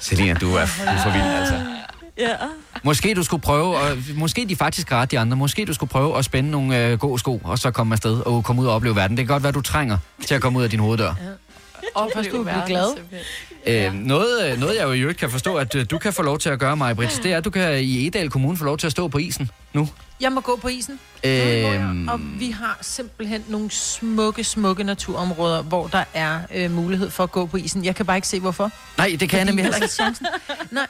Selina, 0.00 0.34
du 0.34 0.54
er, 0.54 0.66
du 0.66 0.90
er 0.90 1.02
for 1.02 1.10
vild, 1.10 1.22
altså. 1.22 1.60
Ja. 2.18 2.36
Måske 2.84 3.14
du 3.14 3.22
skulle 3.22 3.40
prøve, 3.40 3.76
og 3.76 3.96
måske 4.14 4.46
de 4.48 4.56
faktisk 4.56 4.90
har 4.90 4.96
ret, 5.00 5.10
de 5.10 5.18
andre, 5.18 5.36
måske 5.36 5.64
du 5.64 5.72
skulle 5.74 5.90
prøve 5.90 6.18
at 6.18 6.24
spænde 6.24 6.50
nogle 6.50 6.86
øh, 6.86 6.98
gode 6.98 7.18
sko, 7.18 7.40
og 7.44 7.58
så 7.58 7.70
komme 7.70 7.94
afsted 7.94 8.20
og 8.20 8.44
komme 8.44 8.62
ud 8.62 8.66
og 8.66 8.74
opleve 8.74 8.96
verden. 8.96 9.16
Det 9.16 9.26
kan 9.26 9.34
godt 9.34 9.42
være, 9.42 9.52
du 9.52 9.60
trænger 9.60 9.98
til 10.26 10.34
at 10.34 10.40
komme 10.40 10.58
ud 10.58 10.64
af 10.64 10.70
din 10.70 10.80
hoveddør. 10.80 11.14
Og 11.94 12.10
først, 12.14 12.30
du 12.30 12.42
blive 12.42 12.62
glad. 12.66 12.96
Øh, 13.66 13.92
noget, 13.94 14.58
noget, 14.58 14.76
jeg 14.76 14.84
jo 14.84 14.92
i 14.92 15.00
øvrigt 15.00 15.18
kan 15.18 15.30
forstå, 15.30 15.56
at 15.56 15.74
øh, 15.74 15.86
du 15.90 15.98
kan 15.98 16.12
få 16.12 16.22
lov 16.22 16.38
til 16.38 16.48
at 16.48 16.58
gøre, 16.58 16.76
mig, 16.76 16.96
Brits, 16.96 17.18
det 17.18 17.32
er, 17.32 17.36
at 17.36 17.44
du 17.44 17.50
kan 17.50 17.80
i 17.82 18.06
Edal 18.06 18.30
Kommune 18.30 18.56
få 18.56 18.64
lov 18.64 18.78
til 18.78 18.86
at 18.86 18.90
stå 18.92 19.08
på 19.08 19.18
isen 19.18 19.50
nu. 19.72 19.88
Jeg 20.20 20.32
må 20.32 20.40
gå 20.40 20.56
på 20.62 20.68
isen. 20.68 21.00
Øh, 21.24 22.08
Og 22.08 22.20
vi 22.38 22.50
har 22.50 22.78
simpelthen 22.82 23.44
nogle 23.48 23.70
smukke, 23.70 24.44
smukke 24.44 24.84
naturområder, 24.84 25.62
hvor 25.62 25.86
der 25.86 26.04
er 26.14 26.38
øh, 26.54 26.70
mulighed 26.70 27.10
for 27.10 27.22
at 27.22 27.30
gå 27.30 27.46
på 27.46 27.56
isen. 27.56 27.84
Jeg 27.84 27.94
kan 27.96 28.06
bare 28.06 28.16
ikke 28.16 28.28
se, 28.28 28.40
hvorfor. 28.40 28.70
nej, 28.98 29.16
det 29.20 29.28
kan 29.30 29.36
jeg 29.36 29.44
nemlig 29.46 29.64
heller 29.64 29.76
ikke. 29.82 29.88
chancen. 29.94 30.26
Nej, 30.70 30.86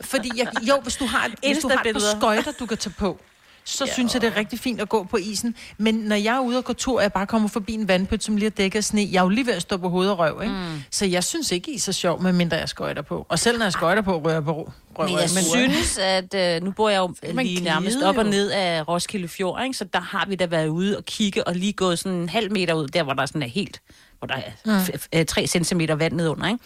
fordi 0.00 0.30
jeg, 0.36 0.46
jo, 0.68 0.80
hvis 0.82 0.96
du 0.96 1.06
har, 1.06 1.24
et- 1.26 1.34
hvis 1.46 1.58
du 1.58 1.68
har 1.68 1.82
et 1.86 1.92
par 1.92 2.16
skøjter, 2.18 2.52
du 2.60 2.66
kan 2.66 2.78
tage 2.78 2.94
på, 2.98 3.20
så 3.66 3.84
ja. 3.84 3.92
synes 3.92 4.14
jeg, 4.14 4.22
det 4.22 4.32
er 4.32 4.36
rigtig 4.36 4.58
fint 4.58 4.80
at 4.80 4.88
gå 4.88 5.04
på 5.04 5.16
isen. 5.16 5.54
Men 5.78 5.94
når 5.94 6.16
jeg 6.16 6.36
er 6.36 6.40
ude 6.40 6.58
og 6.58 6.64
gå 6.64 6.72
tur, 6.72 6.96
og 6.96 7.02
jeg 7.02 7.12
bare 7.12 7.26
kommer 7.26 7.48
forbi 7.48 7.72
en 7.74 7.88
vandpyt, 7.88 8.24
som 8.24 8.36
lige 8.36 8.46
er 8.46 8.50
dækket 8.50 8.76
af 8.78 8.84
sne, 8.84 9.08
jeg 9.12 9.18
er 9.18 9.22
jo 9.22 9.28
lige 9.28 9.46
ved 9.46 9.54
at 9.54 9.62
stå 9.62 9.76
på 9.76 9.88
hovedet 9.88 10.12
og 10.12 10.18
røv, 10.18 10.42
ikke? 10.42 10.54
Mm. 10.54 10.82
Så 10.90 11.06
jeg 11.06 11.24
synes 11.24 11.52
ikke, 11.52 11.70
is 11.72 11.88
er 11.88 11.92
sjov, 11.92 12.22
medmindre 12.22 12.56
jeg 12.56 12.68
skøjter 12.68 13.02
på. 13.02 13.26
Og 13.28 13.38
selv 13.38 13.58
når 13.58 13.64
jeg 13.64 13.72
skøjter 13.72 14.02
på, 14.02 14.18
rører 14.18 14.32
jeg 14.34 14.44
på 14.44 14.52
røv. 14.52 15.08
Men 15.08 15.18
jeg 15.18 15.30
synes, 15.30 15.98
at 15.98 16.34
øh, 16.34 16.62
nu 16.62 16.70
bor 16.70 16.88
jeg 16.88 16.98
jo 16.98 17.14
man 17.34 17.46
lige 17.46 17.64
nærmest 17.64 17.98
op 18.02 18.16
og 18.16 18.24
jo. 18.24 18.30
ned 18.30 18.50
af 18.50 18.88
Roskilde 18.88 19.28
Fjord, 19.28 19.62
ikke? 19.64 19.76
så 19.76 19.84
der 19.84 20.00
har 20.00 20.26
vi 20.28 20.34
da 20.34 20.46
været 20.46 20.68
ude 20.68 20.96
og 20.96 21.04
kigge 21.04 21.46
og 21.46 21.54
lige 21.54 21.72
gået 21.72 21.98
sådan 21.98 22.18
en 22.18 22.28
halv 22.28 22.52
meter 22.52 22.74
ud, 22.74 22.88
der 22.88 23.02
hvor 23.02 23.12
der 23.12 23.26
sådan 23.26 23.42
er 23.42 23.46
helt, 23.46 23.80
hvor 24.18 24.26
der 24.26 24.34
er 24.34 24.50
mm. 24.64 24.78
f- 24.78 25.06
f- 25.16 25.24
tre 25.24 25.46
centimeter 25.46 25.94
vand 25.94 26.12
nedunder. 26.14 26.46
Ikke? 26.46 26.58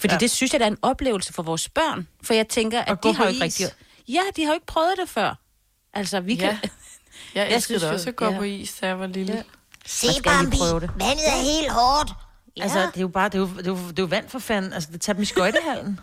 Fordi 0.00 0.14
Ja. 0.14 0.18
det 0.18 0.30
synes 0.30 0.52
jeg, 0.52 0.60
der 0.60 0.66
er 0.66 0.70
en 0.70 0.78
oplevelse 0.82 1.32
for 1.32 1.42
vores 1.42 1.68
børn. 1.68 2.06
For 2.22 2.34
jeg 2.34 2.48
tænker, 2.48 2.80
at 2.80 3.00
gå 3.00 3.08
de 3.08 3.14
har 3.14 3.24
jo 3.24 3.30
ikke 3.30 3.44
rigtig... 3.44 3.66
Ja, 4.08 4.20
de 4.36 4.42
har 4.42 4.48
jo 4.48 4.54
ikke 4.54 4.66
prøvet 4.66 4.92
det 5.00 5.08
før. 5.08 5.38
Altså, 5.94 6.20
vi 6.20 6.34
Ja. 6.34 6.40
kan... 6.40 6.56
Jeg 7.34 7.46
Jeg 7.48 7.54
elskede 7.56 7.90
også 7.92 8.08
at 8.08 8.16
gå 8.16 8.24
ja. 8.24 8.38
på 8.38 8.42
is, 8.42 8.72
da 8.80 8.86
jeg 8.86 8.98
var 8.98 9.06
lille. 9.06 9.32
Ja. 9.34 9.42
Se, 9.86 10.06
Bambi, 10.24 10.56
prøve 10.56 10.80
det. 10.80 10.90
vandet 10.98 11.28
er 11.28 11.42
helt 11.60 11.72
hårdt. 11.72 12.12
Ja. 12.56 12.62
Altså, 12.62 12.78
det 12.80 12.96
er 12.96 13.00
jo 13.00 13.08
bare, 13.08 13.28
det 13.28 13.34
er 13.34 13.38
jo, 13.38 13.48
det 13.58 13.66
er 13.66 13.70
jo, 13.70 13.76
det 13.76 13.98
er 13.98 14.02
jo 14.02 14.06
vand 14.06 14.28
for 14.28 14.38
fanden. 14.38 14.72
Altså, 14.72 14.88
det 14.92 15.00
tager 15.00 15.14
dem 15.14 15.22
i 15.22 15.26
skøjtehallen. 15.26 16.00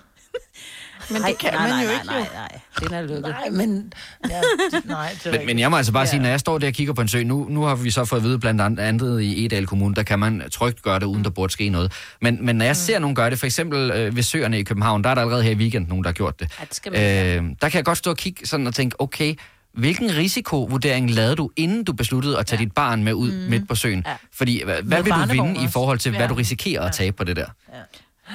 Men 1.11 1.21
det 1.21 1.37
kan 1.37 1.53
nej, 1.53 1.61
man 1.61 1.69
nej, 1.69 1.81
jo 1.81 1.85
nej, 1.87 1.93
ikke, 1.93 2.05
nej, 2.07 2.17
jo. 2.17 2.23
nej, 2.33 2.59
den 2.79 2.93
er 2.93 3.01
lukket. 3.01 3.21
Nej, 3.29 3.49
men... 3.49 3.93
Ja, 4.29 4.41
nej, 4.85 5.15
det 5.23 5.25
er 5.33 5.37
Men, 5.37 5.45
men 5.45 5.59
jeg 5.59 5.71
må 5.71 5.77
altså 5.77 5.91
bare 5.91 6.07
sige, 6.07 6.19
når 6.21 6.29
jeg 6.29 6.39
står 6.39 6.57
der 6.57 6.67
og 6.67 6.73
kigger 6.73 6.93
på 6.93 7.01
en 7.01 7.07
sø, 7.07 7.23
nu, 7.23 7.47
nu 7.49 7.61
har 7.61 7.75
vi 7.75 7.91
så 7.91 8.05
fået 8.05 8.19
at 8.19 8.23
vide 8.23 8.39
blandt 8.39 8.61
andet- 8.61 8.79
andet 8.83 9.21
i 9.21 9.45
Edal 9.45 9.67
Kommune, 9.67 9.95
der 9.95 10.03
kan 10.03 10.19
man 10.19 10.43
trygt 10.51 10.81
gøre 10.81 10.99
det, 10.99 11.05
uden 11.05 11.23
der 11.23 11.29
burde 11.29 11.53
ske 11.53 11.69
noget. 11.69 11.93
Men, 12.21 12.45
men 12.45 12.55
når 12.55 12.65
jeg 12.65 12.75
ser 12.77 12.99
nogen 12.99 13.15
gøre 13.15 13.29
det, 13.29 13.39
for 13.39 13.45
eksempel 13.45 13.91
øh, 13.91 14.15
ved 14.15 14.23
søerne 14.23 14.59
i 14.59 14.63
København, 14.63 15.03
der 15.03 15.09
er 15.09 15.15
der 15.15 15.21
allerede 15.21 15.43
her 15.43 15.51
i 15.51 15.55
weekend 15.55 15.87
nogen, 15.87 16.03
der 16.03 16.07
har 16.09 16.13
gjort 16.13 16.39
det. 16.39 16.51
Ja, 16.59 16.65
det 16.65 16.75
skal 16.75 16.91
man 16.91 17.01
ikke. 17.01 17.35
Øh, 17.37 17.43
der 17.61 17.69
kan 17.69 17.77
jeg 17.77 17.85
godt 17.85 17.97
stå 17.97 18.09
og 18.09 18.17
kigge 18.17 18.47
sådan 18.47 18.67
og 18.67 18.73
tænke, 18.75 19.01
okay, 19.01 19.35
hvilken 19.79 20.15
risikovurdering 20.15 21.11
lavede 21.11 21.35
du, 21.35 21.49
inden 21.55 21.83
du 21.83 21.93
besluttede 21.93 22.39
at 22.39 22.45
tage 22.45 22.59
ja. 22.59 22.65
dit 22.65 22.73
barn 22.73 23.03
med 23.03 23.13
ud 23.13 23.31
mm. 23.31 23.37
midt 23.37 23.67
på 23.67 23.75
søen? 23.75 24.03
Ja. 24.05 24.09
Ja. 24.11 24.15
Fordi 24.33 24.63
hvad, 24.63 24.81
hvad 24.83 25.03
vil 25.03 25.13
du 25.13 25.25
vinde 25.31 25.53
i 25.53 25.57
også. 25.57 25.69
forhold 25.71 25.99
til, 25.99 26.11
hvad 26.11 26.21
Ja. 26.21 26.27
du 26.27 26.33
risikerer 26.33 26.81
at 26.81 26.93
tabe 26.93 27.15
på 27.17 27.23
det 27.23 27.35
der? 27.35 27.45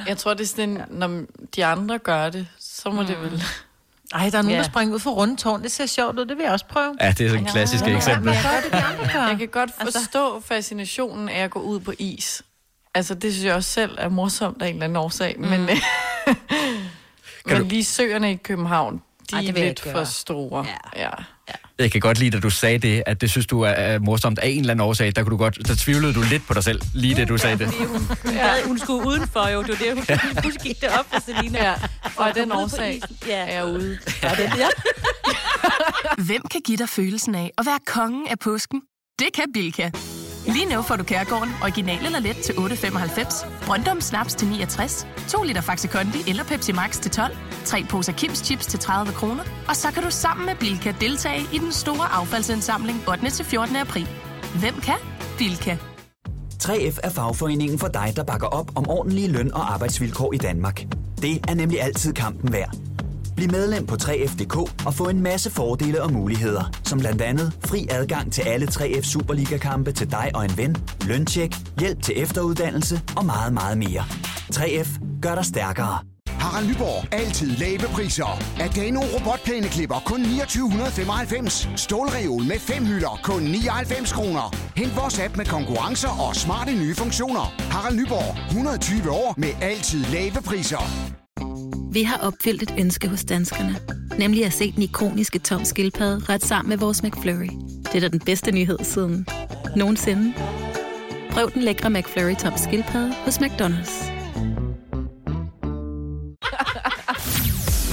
Jeg 0.08 0.16
tror, 0.18 0.34
det 0.34 0.42
er 0.44 0.48
sådan, 0.48 0.80
når 0.90 1.20
de 1.56 1.64
andre 1.64 1.98
gør 1.98 2.30
det, 2.30 2.46
så 2.58 2.90
må 2.90 3.02
det 3.02 3.16
vel... 3.22 3.42
Ej, 4.14 4.30
der 4.30 4.38
er 4.38 4.42
nogen, 4.42 4.50
Ja. 4.50 4.56
der 4.56 4.62
springer 4.68 4.94
ud 4.94 4.98
for 5.00 5.10
rundtårn. 5.10 5.62
Det 5.62 5.72
ser 5.72 5.86
sjovt 5.86 6.18
ud. 6.18 6.24
Det 6.26 6.36
vil 6.36 6.42
jeg 6.44 6.52
også 6.52 6.66
prøve. 6.66 6.96
Ja, 7.00 7.10
det 7.10 7.20
er 7.26 7.28
sådan 7.28 7.44
et 7.46 7.52
klassisk 7.52 7.84
eksempel. 7.86 8.32
Jeg 9.14 9.36
kan 9.38 9.48
godt 9.48 9.70
forstå 9.82 10.40
fascinationen 10.40 11.28
af 11.28 11.44
at 11.44 11.50
gå 11.50 11.60
ud 11.60 11.80
på 11.80 11.92
is. 11.98 12.42
Altså, 12.94 13.14
det 13.14 13.32
synes 13.32 13.44
jeg 13.46 13.54
også 13.54 13.70
selv 13.70 13.94
er 13.98 14.08
morsomt 14.08 14.62
af 14.62 14.68
en 14.68 14.74
eller 14.74 14.84
anden 14.84 14.96
årsag. 14.96 15.34
Mm. 15.38 15.46
Men, 15.48 15.60
men 17.46 17.56
du- 17.58 17.64
lige 17.64 17.84
søerne 17.84 18.32
i 18.32 18.36
København, 18.36 19.02
de 19.30 19.36
Ej, 19.36 19.44
er 19.48 19.52
lidt 19.52 19.80
for 19.80 20.04
store. 20.04 20.66
Ja. 20.96 21.02
Ja. 21.02 21.10
Jeg 21.78 21.92
kan 21.92 22.00
godt 22.00 22.18
lide, 22.18 22.36
at 22.36 22.42
du 22.42 22.50
sagde 22.50 22.78
det, 22.78 23.02
at 23.06 23.20
det 23.20 23.30
synes 23.30 23.46
du 23.46 23.60
er, 23.60 23.68
er 23.68 23.98
morsomt 23.98 24.38
af 24.38 24.48
en 24.48 24.60
eller 24.60 24.70
anden 24.70 24.86
årsag. 24.86 25.12
Der, 25.16 25.22
kunne 25.22 25.30
du 25.30 25.36
godt, 25.36 25.58
der 25.68 25.74
tvivlede 25.78 26.14
du 26.14 26.22
lidt 26.30 26.46
på 26.46 26.54
dig 26.54 26.64
selv, 26.64 26.80
lige 26.94 27.14
det 27.14 27.28
du 27.28 27.38
sagde 27.38 27.58
det. 27.58 27.66
Hun, 27.66 27.88
hun, 27.88 28.34
havde, 28.34 28.66
hun 28.66 28.78
skulle 28.78 29.06
udenfor 29.08 29.48
jo, 29.48 29.62
det 29.62 29.68
var 29.68 29.74
det, 29.74 29.92
hun, 29.94 30.42
hun 30.42 30.52
gik 30.62 30.80
det 30.80 30.88
op 30.98 31.06
for 31.12 31.20
Selina. 31.26 31.64
Ja, 31.64 31.74
og 32.16 32.28
af 32.28 32.34
den 32.34 32.52
årsag. 32.52 33.00
Ja. 33.26 33.36
er 33.36 33.54
jeg 33.54 33.66
ude. 33.66 33.98
Ja, 34.22 34.28
det, 34.28 34.52
ja. 34.58 34.68
Hvem 36.18 36.42
kan 36.50 36.60
give 36.64 36.76
dig 36.78 36.88
følelsen 36.88 37.34
af 37.34 37.50
at 37.58 37.66
være 37.66 37.78
kongen 37.86 38.26
af 38.28 38.38
påsken? 38.38 38.82
Det 39.18 39.28
kan 39.34 39.44
Bilka! 39.54 39.90
Lige 40.46 40.66
nu 40.74 40.82
får 40.82 40.96
du 40.96 41.04
Kærgården 41.04 41.52
original 41.62 42.06
eller 42.06 42.18
let 42.18 42.36
til 42.36 42.52
8.95, 42.52 43.66
Brøndum 43.66 44.00
Snaps 44.00 44.34
til 44.34 44.48
69, 44.48 45.06
2 45.28 45.42
liter 45.42 45.60
Faxi 45.60 45.86
Kondi 45.88 46.18
eller 46.30 46.44
Pepsi 46.44 46.72
Max 46.72 47.00
til 47.00 47.10
12, 47.10 47.36
3 47.64 47.84
poser 47.90 48.12
Kims 48.12 48.38
Chips 48.38 48.66
til 48.66 48.78
30 48.78 49.12
kroner, 49.12 49.42
og 49.68 49.76
så 49.76 49.90
kan 49.90 50.02
du 50.02 50.10
sammen 50.10 50.46
med 50.46 50.54
Bilka 50.54 50.94
deltage 51.00 51.40
i 51.52 51.58
den 51.58 51.72
store 51.72 52.06
affaldsindsamling 52.12 53.08
8. 53.08 53.30
til 53.30 53.44
14. 53.44 53.76
april. 53.76 54.08
Hvem 54.60 54.74
kan? 54.80 54.94
Bilka. 55.38 55.76
3F 56.62 56.98
er 57.02 57.10
fagforeningen 57.10 57.78
for 57.78 57.88
dig, 57.88 58.12
der 58.16 58.24
bakker 58.24 58.46
op 58.46 58.70
om 58.76 58.88
ordentlige 58.88 59.28
løn- 59.28 59.54
og 59.54 59.72
arbejdsvilkår 59.72 60.32
i 60.32 60.36
Danmark. 60.36 60.86
Det 61.22 61.40
er 61.48 61.54
nemlig 61.54 61.82
altid 61.82 62.12
kampen 62.12 62.52
værd. 62.52 62.74
Bliv 63.36 63.50
medlem 63.50 63.86
på 63.86 63.94
3F.dk 63.94 64.86
og 64.86 64.94
få 64.94 65.08
en 65.08 65.20
masse 65.20 65.50
fordele 65.50 66.02
og 66.02 66.12
muligheder, 66.12 66.70
som 66.84 66.98
blandt 66.98 67.22
andet 67.22 67.58
fri 67.64 67.86
adgang 67.90 68.32
til 68.32 68.42
alle 68.42 68.66
3F 68.66 69.02
Superliga-kampe 69.02 69.92
til 69.92 70.10
dig 70.10 70.30
og 70.34 70.44
en 70.44 70.56
ven, 70.56 70.76
løntjek, 71.06 71.54
hjælp 71.80 72.02
til 72.02 72.22
efteruddannelse 72.22 73.00
og 73.16 73.26
meget, 73.26 73.52
meget 73.52 73.78
mere. 73.78 74.04
3F 74.54 75.20
gør 75.22 75.34
dig 75.34 75.44
stærkere. 75.44 75.98
Harald 76.28 76.68
Nyborg. 76.68 77.14
Altid 77.14 77.56
lave 77.56 77.78
priser. 77.78 78.42
Adano 78.60 79.00
robotplæneklipper 79.00 80.02
kun 80.06 80.20
2995. 80.24 81.68
Stålreol 81.76 82.42
med 82.42 82.58
fem 82.58 82.86
hylder 82.86 83.20
kun 83.22 83.42
99 83.42 84.12
kroner. 84.12 84.54
Hent 84.76 84.96
vores 84.96 85.18
app 85.18 85.36
med 85.36 85.46
konkurrencer 85.46 86.28
og 86.28 86.36
smarte 86.36 86.72
nye 86.72 86.94
funktioner. 86.94 87.54
Harald 87.70 87.96
Nyborg. 87.96 88.46
120 88.46 89.10
år 89.10 89.34
med 89.36 89.50
altid 89.60 90.04
lave 90.04 90.42
priser. 90.44 91.23
Vi 91.94 92.02
har 92.02 92.18
opfyldt 92.18 92.62
et 92.62 92.74
ønske 92.78 93.08
hos 93.08 93.24
danskerne. 93.24 93.76
Nemlig 94.18 94.44
at 94.44 94.52
se 94.52 94.72
den 94.72 94.82
ikoniske 94.82 95.38
tom 95.38 95.64
skildpadde 95.64 96.24
ret 96.28 96.44
sammen 96.44 96.68
med 96.68 96.78
vores 96.78 97.02
McFlurry. 97.02 97.50
Det 97.84 97.94
er 97.94 98.00
da 98.00 98.08
den 98.08 98.20
bedste 98.20 98.52
nyhed 98.52 98.78
siden 98.82 99.26
nogensinde. 99.76 100.34
Prøv 101.30 101.50
den 101.50 101.62
lækre 101.62 101.90
McFlurry 101.90 102.34
tom 102.34 102.52
skildpadde 102.56 103.14
hos 103.14 103.38
McDonald's. 103.38 103.94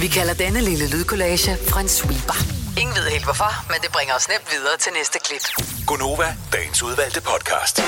Vi 0.00 0.06
kalder 0.06 0.34
denne 0.34 0.60
lille 0.60 0.90
lydkollage 0.90 1.52
en 1.80 1.88
sweeper. 1.88 2.38
Ingen 2.80 2.96
ved 2.96 3.10
helt 3.10 3.24
hvorfor, 3.24 3.72
men 3.72 3.80
det 3.82 3.90
bringer 3.92 4.14
os 4.14 4.28
nemt 4.28 4.46
videre 4.52 4.76
til 4.80 4.92
næste 4.98 5.18
klip. 5.24 5.44
Gonova, 5.86 6.36
dagens 6.52 6.82
udvalgte 6.82 7.20
podcast. 7.20 7.82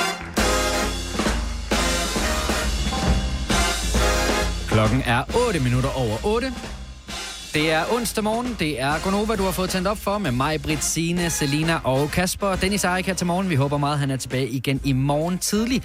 Klokken 4.74 5.02
er 5.06 5.24
8 5.48 5.60
minutter 5.60 5.88
over 5.90 6.16
8. 6.24 6.52
Det 7.54 7.72
er 7.72 7.84
onsdag 7.92 8.24
morgen. 8.24 8.56
Det 8.58 8.80
er 8.80 8.98
Gonova, 9.04 9.36
du 9.36 9.42
har 9.44 9.50
fået 9.50 9.70
tændt 9.70 9.88
op 9.88 9.98
for 9.98 10.18
med 10.18 10.30
mig, 10.30 10.62
Britt, 10.62 10.84
Signe, 10.84 11.30
Selina 11.30 11.80
og 11.84 12.10
Kasper. 12.10 12.56
Dennis 12.56 12.84
Erik 12.84 13.06
her 13.06 13.14
til 13.14 13.26
morgen. 13.26 13.50
Vi 13.50 13.54
håber 13.54 13.76
meget, 13.78 13.98
han 13.98 14.10
er 14.10 14.16
tilbage 14.16 14.48
igen 14.48 14.80
i 14.84 14.92
morgen 14.92 15.38
tidlig. 15.38 15.82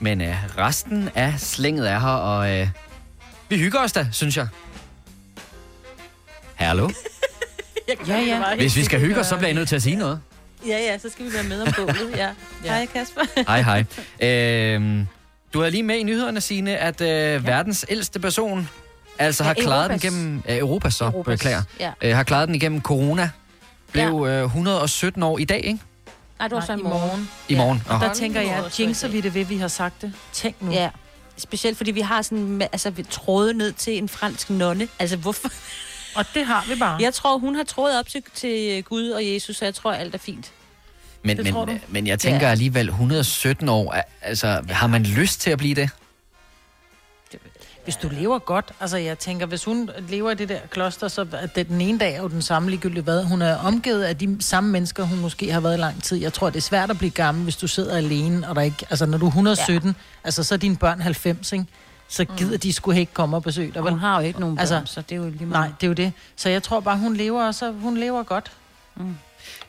Men 0.00 0.20
øh, 0.20 0.34
resten 0.58 1.08
af 1.14 1.34
slænget 1.40 1.90
er 1.90 1.98
her, 1.98 2.08
og 2.08 2.58
øh, 2.60 2.68
vi 3.48 3.58
hygger 3.58 3.78
os 3.78 3.92
da, 3.92 4.06
synes 4.12 4.36
jeg. 4.36 4.48
Hallo? 6.54 6.90
Ja, 8.08 8.18
ja. 8.18 8.56
Hvis 8.56 8.76
vi 8.76 8.84
skal 8.84 9.00
hygge 9.00 9.20
os, 9.20 9.26
så 9.26 9.36
bliver 9.36 9.48
jeg 9.48 9.54
nødt 9.54 9.68
til 9.68 9.76
at 9.76 9.82
sige 9.82 9.96
noget. 9.96 10.20
ja, 10.66 10.78
ja, 10.78 10.98
så 10.98 11.08
skal 11.08 11.24
vi 11.26 11.32
være 11.32 11.42
med 11.42 11.62
om 11.62 11.72
bålet. 11.76 12.10
Ja. 12.16 12.28
Hej, 12.64 12.86
Kasper. 12.86 13.20
Hej, 13.46 13.62
hej. 13.62 13.84
Øhm, 14.74 15.06
du 15.54 15.60
har 15.62 15.68
lige 15.70 15.82
med 15.82 15.96
i 15.96 16.02
nyhederne, 16.02 16.40
Signe, 16.40 16.76
at 16.76 17.00
øh, 17.00 17.08
ja. 17.08 17.36
verdens 17.38 17.84
ældste 17.88 18.20
person 18.20 18.68
altså 19.18 19.42
Ja, 19.44 19.46
har 19.48 19.54
klaret 19.54 19.84
Europas. 19.84 20.00
den 20.02 20.12
gennem... 20.12 20.42
Ja, 20.48 20.58
Europas 20.58 20.94
så, 20.94 21.04
Europas, 21.04 21.32
beklager. 21.38 21.62
ja. 21.80 21.92
Øh, 22.02 22.16
har 22.16 22.22
klaret 22.22 22.48
den 22.48 22.54
igennem 22.54 22.80
corona. 22.82 23.30
Blev 23.92 24.26
øh, 24.28 24.44
117 24.44 25.22
år 25.22 25.38
i 25.38 25.44
dag, 25.44 25.64
ikke? 25.64 25.78
Nej, 26.38 26.48
det 26.48 26.54
var 26.54 26.64
så 26.64 26.72
i 26.72 26.76
morgen. 26.76 27.28
I 27.48 27.54
morgen. 27.54 27.82
Og 27.88 27.94
Oh. 27.96 28.00
der 28.02 28.14
tænker 28.14 28.40
jeg, 28.40 28.64
jinxer 28.78 29.08
vi 29.08 29.20
det 29.20 29.34
ved, 29.34 29.44
vi 29.44 29.56
har 29.56 29.68
sagt 29.68 30.02
det. 30.02 30.12
Tænk 30.32 30.62
nu. 30.62 30.72
Ja. 30.72 30.90
Specielt 31.36 31.76
fordi 31.76 31.90
vi 31.90 32.00
har 32.00 32.22
sådan, 32.22 32.62
altså, 32.62 32.90
vi 32.90 33.02
tråde 33.02 33.54
ned 33.54 33.72
til 33.72 33.98
en 33.98 34.08
fransk 34.08 34.50
nonne. 34.50 34.88
Altså, 34.98 35.16
hvorfor? 35.16 35.48
Og 36.16 36.24
det 36.34 36.46
har 36.46 36.64
vi 36.68 36.78
bare. 36.78 36.96
Jeg 37.00 37.14
tror, 37.14 37.38
hun 37.38 37.54
har 37.54 37.64
trådet 37.64 37.98
op 37.98 38.08
til, 38.08 38.22
til 38.34 38.84
Gud 38.84 39.08
og 39.10 39.26
Jesus, 39.26 39.56
så 39.56 39.64
jeg 39.64 39.74
tror, 39.74 39.92
alt 39.92 40.14
er 40.14 40.18
fint. 40.18 40.50
Men, 41.22 41.36
Det 41.36 41.44
men, 41.44 41.52
tror 41.52 41.64
du? 41.64 41.78
men 41.88 42.06
jeg 42.06 42.18
tænker 42.18 42.46
Ja. 42.46 42.50
alligevel, 42.50 42.88
117 42.88 43.68
år, 43.68 43.94
altså, 44.22 44.62
har 44.70 44.86
man 44.86 45.02
lyst 45.02 45.40
til 45.40 45.50
at 45.50 45.58
blive 45.58 45.74
det? 45.74 45.90
Hvis 47.84 47.96
du 47.96 48.08
lever 48.08 48.38
godt, 48.38 48.72
altså 48.80 48.96
jeg 48.96 49.18
tænker, 49.18 49.46
hvis 49.46 49.64
hun 49.64 49.90
lever 50.08 50.30
i 50.30 50.34
det 50.34 50.48
der 50.48 50.58
kloster, 50.70 51.08
så 51.08 51.26
er 51.32 51.46
det 51.46 51.68
den 51.68 51.80
ene 51.80 51.98
dag 51.98 52.14
er 52.14 52.22
jo 52.22 52.28
den 52.28 52.42
samme 52.42 52.70
ligegyldigt 52.70 53.04
hvad. 53.04 53.24
Hun 53.24 53.42
er 53.42 53.56
omgivet 53.56 54.02
af 54.04 54.18
de 54.18 54.36
samme 54.40 54.70
mennesker, 54.70 55.04
hun 55.04 55.18
måske 55.18 55.52
har 55.52 55.60
været 55.60 55.74
i 55.74 55.80
lang 55.80 56.02
tid. 56.02 56.16
Jeg 56.18 56.32
tror, 56.32 56.50
det 56.50 56.56
er 56.56 56.60
svært 56.60 56.90
at 56.90 56.98
blive 56.98 57.10
gammel, 57.10 57.44
hvis 57.44 57.56
du 57.56 57.66
sidder 57.68 57.96
alene, 57.96 58.48
og 58.48 58.54
der 58.56 58.62
ikke, 58.62 58.86
altså 58.90 59.06
når 59.06 59.18
du 59.18 59.24
er 59.24 59.28
117, 59.30 59.88
ja. 59.88 59.94
altså 60.24 60.42
så 60.44 60.54
er 60.54 60.58
dine 60.58 60.76
børn 60.76 61.00
90, 61.00 61.52
ikke? 61.52 61.64
Så 62.08 62.24
gider 62.24 62.56
de 62.58 62.72
skulle 62.72 63.00
ikke 63.00 63.14
komme 63.14 63.36
og 63.36 63.42
besøge 63.42 63.72
dig. 63.74 63.82
Hun 63.82 63.98
har 63.98 64.20
jo 64.20 64.26
ikke 64.26 64.40
nogen 64.40 64.56
børn, 64.56 64.60
Altså, 64.60 64.76
altså, 64.76 64.94
så 64.94 65.00
det 65.00 65.12
er 65.12 65.16
jo 65.16 65.24
lige 65.28 65.38
Nej, 65.38 65.46
meget. 65.46 65.74
det 65.80 65.86
er 65.86 65.88
jo 65.88 65.94
det. 65.94 66.12
Så 66.36 66.48
jeg 66.48 66.62
tror 66.62 66.80
bare, 66.80 66.98
hun 66.98 67.16
lever, 67.16 67.46
og 67.46 67.54
så 67.54 67.72
hun 67.72 67.96
lever 67.96 68.22
godt. 68.22 68.52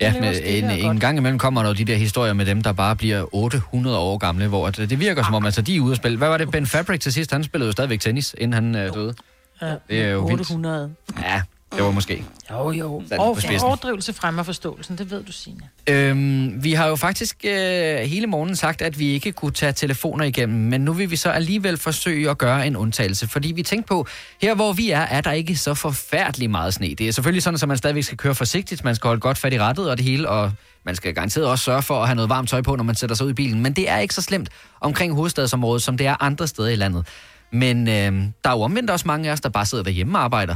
Ja, 0.01 0.13
men 0.13 0.23
en, 0.43 0.71
en 0.71 0.85
godt. 0.85 0.99
gang 0.99 1.17
imellem 1.17 1.39
kommer 1.39 1.61
der 1.61 1.69
jo 1.69 1.73
de 1.75 1.85
der 1.85 1.95
historier 1.95 2.33
med 2.33 2.45
dem, 2.45 2.61
der 2.61 2.73
bare 2.73 2.95
bliver 2.95 3.35
800 3.35 3.97
år 3.97 4.17
gamle, 4.17 4.47
hvor 4.47 4.67
at, 4.67 4.77
det 4.77 4.99
virker 4.99 5.23
som 5.23 5.33
om, 5.33 5.45
altså 5.45 5.61
de 5.61 5.75
er 5.75 5.81
ude 5.81 5.91
at 5.91 5.97
spille. 5.97 6.17
Hvad 6.17 6.27
var 6.27 6.37
det, 6.37 6.51
Ben 6.51 6.65
Fabric 6.65 6.99
til 6.99 7.13
sidst? 7.13 7.31
Han 7.31 7.43
spillede 7.43 7.67
jo 7.67 7.71
stadigvæk 7.71 7.99
tennis, 7.99 8.35
inden 8.37 8.53
han 8.53 8.75
øh, 8.75 8.93
døde. 8.93 9.13
Ja. 9.61 9.75
Det 9.89 10.01
er 10.01 10.09
jo 10.09 10.19
vildt. 10.25 10.41
800. 10.41 10.93
Ja, 11.21 11.41
var 11.79 11.91
måske. 11.91 12.25
Jo, 12.51 12.71
jo. 12.71 13.03
Og 13.11 13.37
overdrivelse 13.61 14.13
fremmer 14.13 14.43
forståelsen, 14.43 14.97
det 14.97 15.11
ved 15.11 15.23
du, 15.23 15.31
Signe. 15.31 15.61
Øhm, 15.89 16.63
vi 16.63 16.73
har 16.73 16.87
jo 16.87 16.95
faktisk 16.95 17.37
øh, 17.43 17.97
hele 17.97 18.27
morgenen 18.27 18.55
sagt, 18.55 18.81
at 18.81 18.99
vi 18.99 19.07
ikke 19.07 19.31
kunne 19.31 19.51
tage 19.51 19.71
telefoner 19.71 20.25
igennem, 20.25 20.59
men 20.59 20.81
nu 20.81 20.93
vil 20.93 21.11
vi 21.11 21.15
så 21.15 21.29
alligevel 21.29 21.77
forsøge 21.77 22.29
at 22.29 22.37
gøre 22.37 22.67
en 22.67 22.75
undtagelse, 22.75 23.27
fordi 23.27 23.51
vi 23.51 23.63
tænkte 23.63 23.87
på, 23.87 24.07
her 24.41 24.55
hvor 24.55 24.73
vi 24.73 24.89
er, 24.91 24.99
er 24.99 25.21
der 25.21 25.31
ikke 25.31 25.55
så 25.55 25.73
forfærdelig 25.73 26.49
meget 26.49 26.73
sne. 26.73 26.87
Det 26.87 27.07
er 27.07 27.11
selvfølgelig 27.11 27.43
sådan, 27.43 27.59
at 27.61 27.67
man 27.67 27.77
stadigvæk 27.77 28.03
skal 28.03 28.17
køre 28.17 28.35
forsigtigt, 28.35 28.83
man 28.83 28.95
skal 28.95 29.07
holde 29.07 29.21
godt 29.21 29.37
fat 29.37 29.53
i 29.53 29.59
rettet 29.59 29.89
og 29.89 29.97
det 29.97 30.05
hele, 30.05 30.29
og 30.29 30.51
man 30.85 30.95
skal 30.95 31.13
garanteret 31.13 31.47
også 31.47 31.63
sørge 31.63 31.81
for 31.81 32.01
at 32.01 32.07
have 32.07 32.15
noget 32.15 32.29
varmt 32.29 32.49
tøj 32.49 32.61
på, 32.61 32.75
når 32.75 32.83
man 32.83 32.95
sætter 32.95 33.15
sig 33.15 33.25
ud 33.25 33.31
i 33.31 33.33
bilen, 33.33 33.61
men 33.61 33.73
det 33.73 33.89
er 33.89 33.97
ikke 33.97 34.13
så 34.13 34.21
slemt 34.21 34.49
omkring 34.81 35.13
hovedstadsområdet, 35.13 35.83
som 35.83 35.97
det 35.97 36.07
er 36.07 36.15
andre 36.19 36.47
steder 36.47 36.69
i 36.69 36.75
landet. 36.75 37.07
Men 37.51 37.87
øh, 37.87 38.11
der 38.43 38.49
er 38.49 38.51
jo 38.51 38.61
omvendt 38.61 38.89
også 38.89 39.07
mange 39.07 39.29
af 39.29 39.33
os, 39.33 39.41
der 39.41 39.49
bare 39.49 39.65
sidder 39.65 39.83
derhjemme 39.83 40.17
og 40.17 40.23
arbejder. 40.23 40.55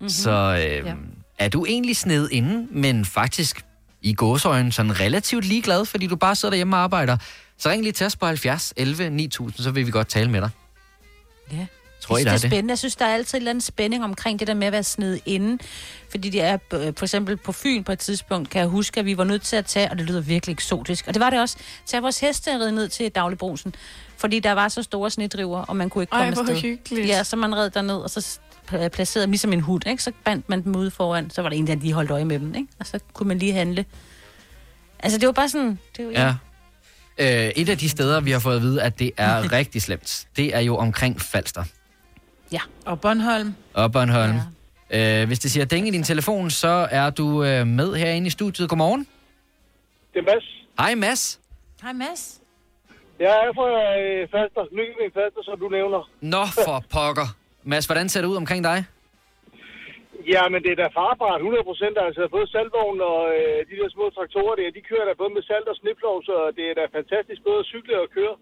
Mm-hmm. 0.00 0.08
Så 0.08 0.30
øh, 0.30 0.86
ja. 0.86 0.94
er 1.38 1.48
du 1.48 1.64
egentlig 1.64 1.96
sned 1.96 2.28
inden, 2.32 2.68
men 2.70 3.04
faktisk 3.04 3.64
i 4.02 4.14
gåsøjne 4.14 4.72
sådan 4.72 5.00
relativt 5.00 5.44
ligeglad, 5.44 5.84
fordi 5.84 6.06
du 6.06 6.16
bare 6.16 6.34
sidder 6.34 6.50
derhjemme 6.50 6.76
og 6.76 6.82
arbejder, 6.82 7.16
så 7.58 7.68
ring 7.70 7.82
lige 7.82 7.92
til 7.92 8.06
os 8.06 8.16
på 8.16 8.26
70 8.26 8.72
11 8.76 9.10
9000, 9.10 9.64
så 9.64 9.70
vil 9.70 9.86
vi 9.86 9.90
godt 9.90 10.08
tale 10.08 10.30
med 10.30 10.40
dig. 10.40 10.50
Ja. 11.52 11.66
Tror 12.00 12.16
I, 12.16 12.18
jeg 12.18 12.26
der 12.26 12.32
er 12.32 12.36
synes, 12.36 12.40
det 12.42 12.46
er 12.46 12.50
det? 12.50 12.56
spændende. 12.56 12.72
Jeg 12.72 12.78
synes, 12.78 12.96
der 12.96 13.04
er 13.06 13.14
altid 13.14 13.38
en 13.38 13.40
eller 13.42 13.50
anden 13.50 13.62
spænding 13.62 14.04
omkring 14.04 14.38
det 14.38 14.48
der 14.48 14.54
med 14.54 14.66
at 14.66 14.72
være 14.72 14.82
sned 14.82 15.18
inden. 15.26 15.60
Fordi 16.10 16.30
det 16.30 16.42
er 16.42 16.58
øh, 16.72 16.92
for 16.96 17.04
eksempel 17.04 17.36
på 17.36 17.52
Fyn 17.52 17.84
på 17.84 17.92
et 17.92 17.98
tidspunkt, 17.98 18.50
kan 18.50 18.60
jeg 18.60 18.68
huske, 18.68 19.00
at 19.00 19.06
vi 19.06 19.16
var 19.16 19.24
nødt 19.24 19.42
til 19.42 19.56
at 19.56 19.66
tage, 19.66 19.90
og 19.90 19.98
det 19.98 20.06
lyder 20.06 20.20
virkelig 20.20 20.52
eksotisk, 20.52 21.06
og 21.08 21.14
det 21.14 21.20
var 21.20 21.30
det 21.30 21.40
også, 21.40 21.56
tage 21.86 22.00
vores 22.02 22.20
heste 22.20 22.48
og 22.50 22.60
ride 22.60 22.72
ned 22.72 22.88
til 22.88 23.08
dagligbrusen. 23.10 23.74
Fordi 24.16 24.40
der 24.40 24.52
var 24.52 24.68
så 24.68 24.82
store 24.82 25.10
snedriver, 25.10 25.58
og 25.60 25.76
man 25.76 25.90
kunne 25.90 26.02
ikke 26.02 26.12
Ej, 26.12 26.18
komme 26.20 26.34
hvor 26.34 26.42
afsted. 26.42 26.60
hyggeligt. 26.70 27.08
Ja, 27.08 27.24
så 27.24 27.36
man 27.36 27.56
red 27.56 27.70
derned, 27.70 27.96
og 27.96 28.10
så 28.10 28.38
s- 28.66 28.72
pla- 28.74 28.88
placerede 28.88 29.22
dem 29.26 29.30
ligesom 29.30 29.52
en 29.52 29.60
hud, 29.60 29.80
ikke? 29.86 30.02
Så 30.02 30.12
bandt 30.24 30.48
man 30.48 30.64
dem 30.64 30.76
ude 30.76 30.90
foran, 30.90 31.30
så 31.30 31.42
var 31.42 31.48
der 31.48 31.56
en, 31.56 31.66
der 31.66 31.74
lige 31.74 31.92
holdt 31.92 32.10
øje 32.10 32.24
med 32.24 32.38
dem, 32.38 32.54
ikke? 32.54 32.68
Og 32.80 32.86
så 32.86 32.98
kunne 33.12 33.28
man 33.28 33.38
lige 33.38 33.52
handle. 33.52 33.84
Altså, 34.98 35.18
det 35.18 35.26
var 35.26 35.32
bare 35.32 35.48
sådan... 35.48 35.78
Det 35.96 36.06
var, 36.06 36.12
Ja. 36.12 36.34
Øh, 37.18 37.48
et 37.56 37.68
af 37.68 37.78
de 37.78 37.88
steder, 37.88 38.20
vi 38.20 38.30
har 38.30 38.38
fået 38.40 38.56
at 38.56 38.62
vide, 38.62 38.82
at 38.82 38.98
det 38.98 39.10
er 39.16 39.52
rigtig 39.58 39.82
slemt, 39.82 40.26
det 40.36 40.54
er 40.56 40.60
jo 40.60 40.76
omkring 40.76 41.20
Falster 41.20 41.64
ja. 42.52 42.60
Og 42.86 43.00
Bornholm, 43.00 43.54
og 43.74 43.92
Bornholm. 43.92 44.38
Ja. 44.90 45.20
Øh, 45.22 45.26
hvis 45.26 45.38
det 45.38 45.50
siger 45.50 45.64
ding 45.64 45.88
i 45.88 45.90
din 45.90 46.02
telefon, 46.02 46.50
så 46.50 46.88
er 46.90 47.10
du 47.10 47.44
øh, 47.44 47.66
med 47.66 47.94
herinde 47.94 48.26
i 48.26 48.30
studiet. 48.30 48.68
Godmorgen. 48.68 49.06
Det 50.14 50.18
er 50.18 50.22
Mads. 50.34 50.44
Hej 50.78 50.94
Mads. 50.94 51.40
Hej 51.82 51.92
Mads. 51.92 52.40
Jeg 53.20 53.26
er 53.28 53.52
fra 53.54 53.66
øh, 54.00 54.28
Falster, 54.34 54.62
Nykøbing 54.76 55.12
Falster, 55.14 55.42
som 55.44 55.58
du 55.58 55.68
nævner. 55.68 56.10
Nå 56.20 56.46
for 56.64 56.84
pokker. 56.90 57.36
Mads, 57.70 57.86
hvordan 57.90 58.06
ser 58.12 58.20
det 58.22 58.28
ud 58.32 58.38
omkring 58.42 58.62
dig? 58.70 58.78
Ja, 60.34 60.42
men 60.52 60.58
det 60.64 60.70
er 60.72 60.80
da 60.82 60.88
farbart, 61.00 61.40
100 61.40 61.64
procent. 61.70 61.96
Altså, 62.06 62.22
både 62.36 62.46
saltvogn 62.54 62.98
og 63.12 63.20
øh, 63.38 63.58
de 63.70 63.74
der 63.80 63.88
små 63.96 64.04
traktorer 64.16 64.54
der, 64.60 64.76
de 64.76 64.82
kører 64.90 65.06
da 65.08 65.12
både 65.22 65.32
med 65.36 65.42
salt 65.50 65.68
og 65.72 65.76
sniplov, 65.82 66.16
så 66.28 66.34
det 66.56 66.64
er 66.70 66.74
da 66.80 66.84
fantastisk 66.98 67.40
både 67.48 67.60
at 67.64 67.68
cykle 67.72 67.94
og 68.04 68.08
køre. 68.18 68.36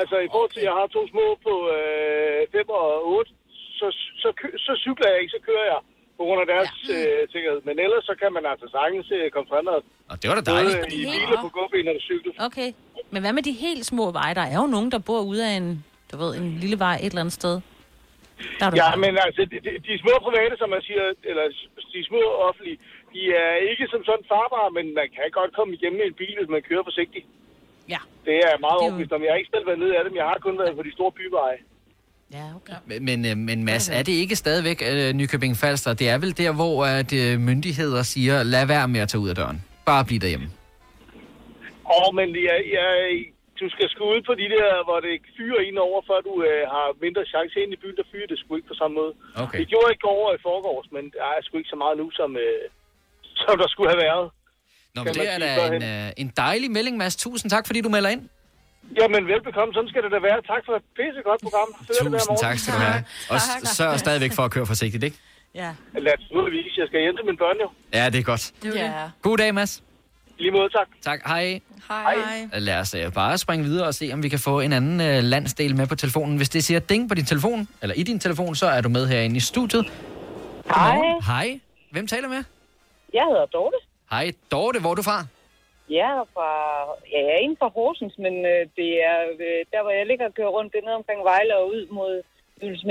Altså, 0.00 0.16
i 0.26 0.28
forhold 0.32 0.50
til, 0.52 0.60
at 0.62 0.68
jeg 0.70 0.76
har 0.80 0.86
to 0.96 1.02
små 1.12 1.26
på 1.46 1.54
øh, 1.76 2.40
5 2.52 2.68
og 2.80 2.86
8, 3.18 3.30
så, 3.78 3.86
så, 4.22 4.28
kø- 4.40 4.56
så 4.66 4.72
cykler 4.84 5.08
jeg 5.12 5.18
ikke, 5.22 5.34
så 5.36 5.40
kører 5.48 5.66
jeg 5.72 5.80
på 6.18 6.22
grund 6.26 6.40
af 6.44 6.48
deres 6.54 6.70
ja. 6.88 6.96
øh, 6.98 7.20
sikkerhed. 7.34 7.60
Men 7.68 7.74
ellers 7.84 8.04
så 8.10 8.14
kan 8.22 8.30
man 8.36 8.44
altså 8.52 8.66
sagtens 8.76 9.06
øh, 9.18 9.24
komme 9.34 9.48
frem 9.52 9.66
og 9.74 9.78
Og 10.12 10.16
det 10.20 10.26
var 10.30 10.36
da 10.38 10.42
både 10.50 10.56
dejligt. 10.56 10.78
øh, 10.86 10.98
i 10.98 11.02
biler 11.14 11.38
på 11.46 11.50
gåben 11.58 11.86
og 11.92 11.96
cykel. 12.10 12.30
Okay. 12.48 12.68
Men 13.12 13.20
hvad 13.22 13.32
med 13.38 13.42
de 13.48 13.52
helt 13.66 13.84
små 13.92 14.04
veje? 14.18 14.34
Der 14.40 14.46
er 14.54 14.58
jo 14.62 14.66
nogen, 14.76 14.88
der 14.94 15.00
bor 15.08 15.20
ude 15.32 15.42
af 15.50 15.52
en, 15.60 15.68
du 16.10 16.14
ved, 16.22 16.30
en 16.40 16.48
lille 16.64 16.78
vej 16.86 16.96
et 17.02 17.10
eller 17.12 17.24
andet 17.24 17.38
sted. 17.42 17.54
Er 18.64 18.70
Ja, 18.82 18.88
men 19.04 19.12
altså, 19.26 19.42
de, 19.52 19.56
de, 19.86 19.92
små 20.04 20.14
private, 20.26 20.54
som 20.60 20.68
man 20.74 20.82
siger, 20.88 21.04
eller 21.30 21.44
de 21.94 22.00
små 22.10 22.22
offentlige, 22.48 22.78
de 23.14 23.22
er 23.44 23.52
ikke 23.70 23.84
som 23.92 24.02
sådan 24.08 24.26
farbare, 24.32 24.70
men 24.78 24.86
man 25.00 25.08
kan 25.16 25.28
godt 25.40 25.52
komme 25.58 25.70
igennem 25.76 26.00
en 26.08 26.16
bil, 26.22 26.34
hvis 26.38 26.50
man 26.54 26.62
kører 26.68 26.84
forsigtigt. 26.90 27.26
Ja. 27.94 28.00
Det 28.26 28.36
er 28.48 28.54
meget 28.66 28.78
er 28.78 28.82
overbevist 28.84 29.12
om. 29.12 29.22
Jeg 29.24 29.32
har 29.32 29.40
ikke 29.42 29.54
selv 29.54 29.66
været 29.66 29.80
nede 29.84 29.94
af 29.98 30.02
dem. 30.06 30.14
Jeg 30.20 30.26
har 30.30 30.38
kun 30.46 30.58
været 30.58 30.76
på 30.76 30.82
de 30.88 30.92
store 30.98 31.12
byveje. 31.18 31.58
Ja, 32.32 32.44
okay. 32.56 32.72
Men, 32.86 33.04
men, 33.04 33.26
øh, 33.26 33.36
men 33.36 33.64
Mads, 33.64 33.88
er 33.88 34.02
det 34.02 34.12
ikke 34.12 34.36
stadigvæk 34.36 34.82
øh, 34.92 35.14
Nykøbing 35.14 35.56
Falster? 35.56 35.94
Det 35.94 36.08
er 36.08 36.18
vel 36.18 36.38
der, 36.38 36.52
hvor 36.54 36.84
at, 36.84 37.12
øh, 37.12 37.40
myndigheder 37.40 38.02
siger, 38.02 38.42
lad 38.42 38.66
være 38.66 38.88
med 38.88 39.00
at 39.00 39.08
tage 39.08 39.20
ud 39.20 39.28
af 39.28 39.34
døren. 39.34 39.64
Bare 39.86 40.04
bliv 40.04 40.20
derhjemme. 40.20 40.48
Åh, 41.96 42.14
men 42.14 42.28
jeg, 42.34 42.58
jeg, 42.72 42.88
du 43.62 43.66
skal 43.74 43.86
sgu 43.92 44.02
ud 44.14 44.22
på 44.28 44.34
de 44.40 44.46
der, 44.56 44.68
hvor 44.86 44.98
det 45.06 45.12
fyrer 45.36 45.60
ind 45.68 45.78
over, 45.86 45.98
før 46.08 46.18
du 46.28 46.32
øh, 46.48 46.62
har 46.74 46.86
mindre 47.04 47.22
chance 47.32 47.54
ind 47.62 47.70
i 47.76 47.78
byen, 47.82 47.96
der 48.00 48.06
fyrer 48.12 48.28
det 48.32 48.38
sgu 48.40 48.50
ikke 48.58 48.70
på 48.72 48.78
samme 48.80 48.94
måde. 49.00 49.12
Okay. 49.44 49.58
Det 49.60 49.66
gjorde 49.72 49.88
ikke 49.94 50.06
over 50.16 50.28
i 50.36 50.40
forgårs, 50.48 50.86
men 50.96 51.04
der 51.16 51.24
er 51.36 51.40
sgu 51.46 51.52
ikke 51.60 51.72
så 51.74 51.78
meget 51.84 51.96
nu, 52.02 52.06
som, 52.18 52.30
øh, 52.44 52.62
som 53.42 53.54
der 53.62 53.68
skulle 53.72 53.90
have 53.94 54.02
været. 54.08 54.26
Nå, 54.94 55.00
men 55.04 55.12
det 55.18 55.26
er 55.34 55.38
da 55.44 55.50
en, 55.76 55.82
øh, 55.92 56.22
en 56.22 56.28
dejlig 56.44 56.68
melding, 56.76 56.94
Mads. 57.02 57.16
Tusind 57.26 57.48
tak, 57.54 57.64
fordi 57.68 57.80
du 57.86 57.90
melder 57.96 58.10
ind. 58.16 58.22
Jamen, 59.00 59.22
velbekomme. 59.32 59.70
Sådan 59.74 59.88
skal 59.92 60.02
det 60.02 60.10
da 60.16 60.18
være. 60.28 60.38
Tak 60.52 60.62
for 60.66 60.74
et 60.80 60.86
pissegodt 60.98 61.40
program. 61.46 61.68
Det 61.78 61.86
hver 61.86 61.94
Tusind 61.94 62.30
morgen. 62.30 62.40
tak 62.46 62.56
skal 62.58 62.74
du 62.74 62.80
have. 62.90 63.00
Og 63.32 63.38
sørg 63.78 63.98
stadigvæk 63.98 64.32
for 64.38 64.42
at 64.48 64.50
køre 64.50 64.66
forsigtigt, 64.66 65.04
ikke? 65.08 65.18
Ja. 65.54 65.70
Lad 66.06 66.12
os 66.16 66.20
naturligvis. 66.20 66.72
Jeg 66.80 66.86
skal 66.88 67.00
hjem 67.00 67.16
til 67.16 67.24
mine 67.24 67.36
børn, 67.44 67.56
jo. 67.64 67.68
Ja, 67.94 68.10
det 68.10 68.18
er 68.18 68.22
godt. 68.22 68.52
Ja. 68.64 69.10
God 69.22 69.36
dag, 69.38 69.54
Mads. 69.54 69.82
Lige 70.38 70.50
måde, 70.50 70.68
tak. 70.68 70.88
Tak. 71.02 71.20
Hej. 71.26 71.60
Hej. 71.88 72.58
Lad 72.58 72.80
os 72.80 72.94
øh, 72.94 73.12
bare 73.12 73.38
springe 73.38 73.64
videre 73.64 73.86
og 73.86 73.94
se, 73.94 74.10
om 74.12 74.22
vi 74.22 74.28
kan 74.28 74.38
få 74.38 74.60
en 74.60 74.72
anden 74.72 75.00
øh, 75.00 75.22
landsdel 75.22 75.76
med 75.76 75.86
på 75.86 75.94
telefonen. 75.94 76.36
Hvis 76.36 76.48
det 76.48 76.64
siger 76.64 76.80
ding 76.80 77.08
på 77.08 77.14
din 77.14 77.24
telefon, 77.24 77.68
eller 77.82 77.94
i 77.94 78.02
din 78.02 78.18
telefon, 78.18 78.54
så 78.54 78.66
er 78.66 78.80
du 78.80 78.88
med 78.88 79.06
herinde 79.06 79.36
i 79.36 79.40
studiet. 79.40 79.86
Hej, 80.74 80.98
Hej. 81.26 81.60
Hvem 81.90 82.06
taler 82.06 82.28
med? 82.28 82.44
jeg 83.14 83.24
hedder 83.30 83.46
Dorte. 83.46 83.76
Hej, 84.10 84.32
Dorte. 84.50 84.80
Hvor 84.80 84.90
er 84.90 84.94
du 84.94 85.02
fra? 85.02 85.18
Jeg 85.90 86.08
er 86.20 86.26
fra, 86.34 86.50
ja, 87.12 87.18
jeg 87.26 87.34
er 87.36 87.42
inden 87.44 87.58
for 87.62 87.68
Horsens, 87.76 88.14
men 88.18 88.34
øh, 88.52 88.60
det 88.78 88.90
er 89.10 89.18
øh, 89.44 89.60
der, 89.72 89.80
hvor 89.82 89.90
jeg 89.98 90.06
ligger 90.06 90.26
og 90.26 90.34
kører 90.34 90.52
rundt, 90.56 90.72
det 90.72 90.78
er 90.78 90.86
nede 90.86 90.96
omkring 91.02 91.20
Vejle 91.30 91.52
og 91.58 91.64
ud 91.74 91.82
mod 91.98 92.12
Jules 92.62 92.84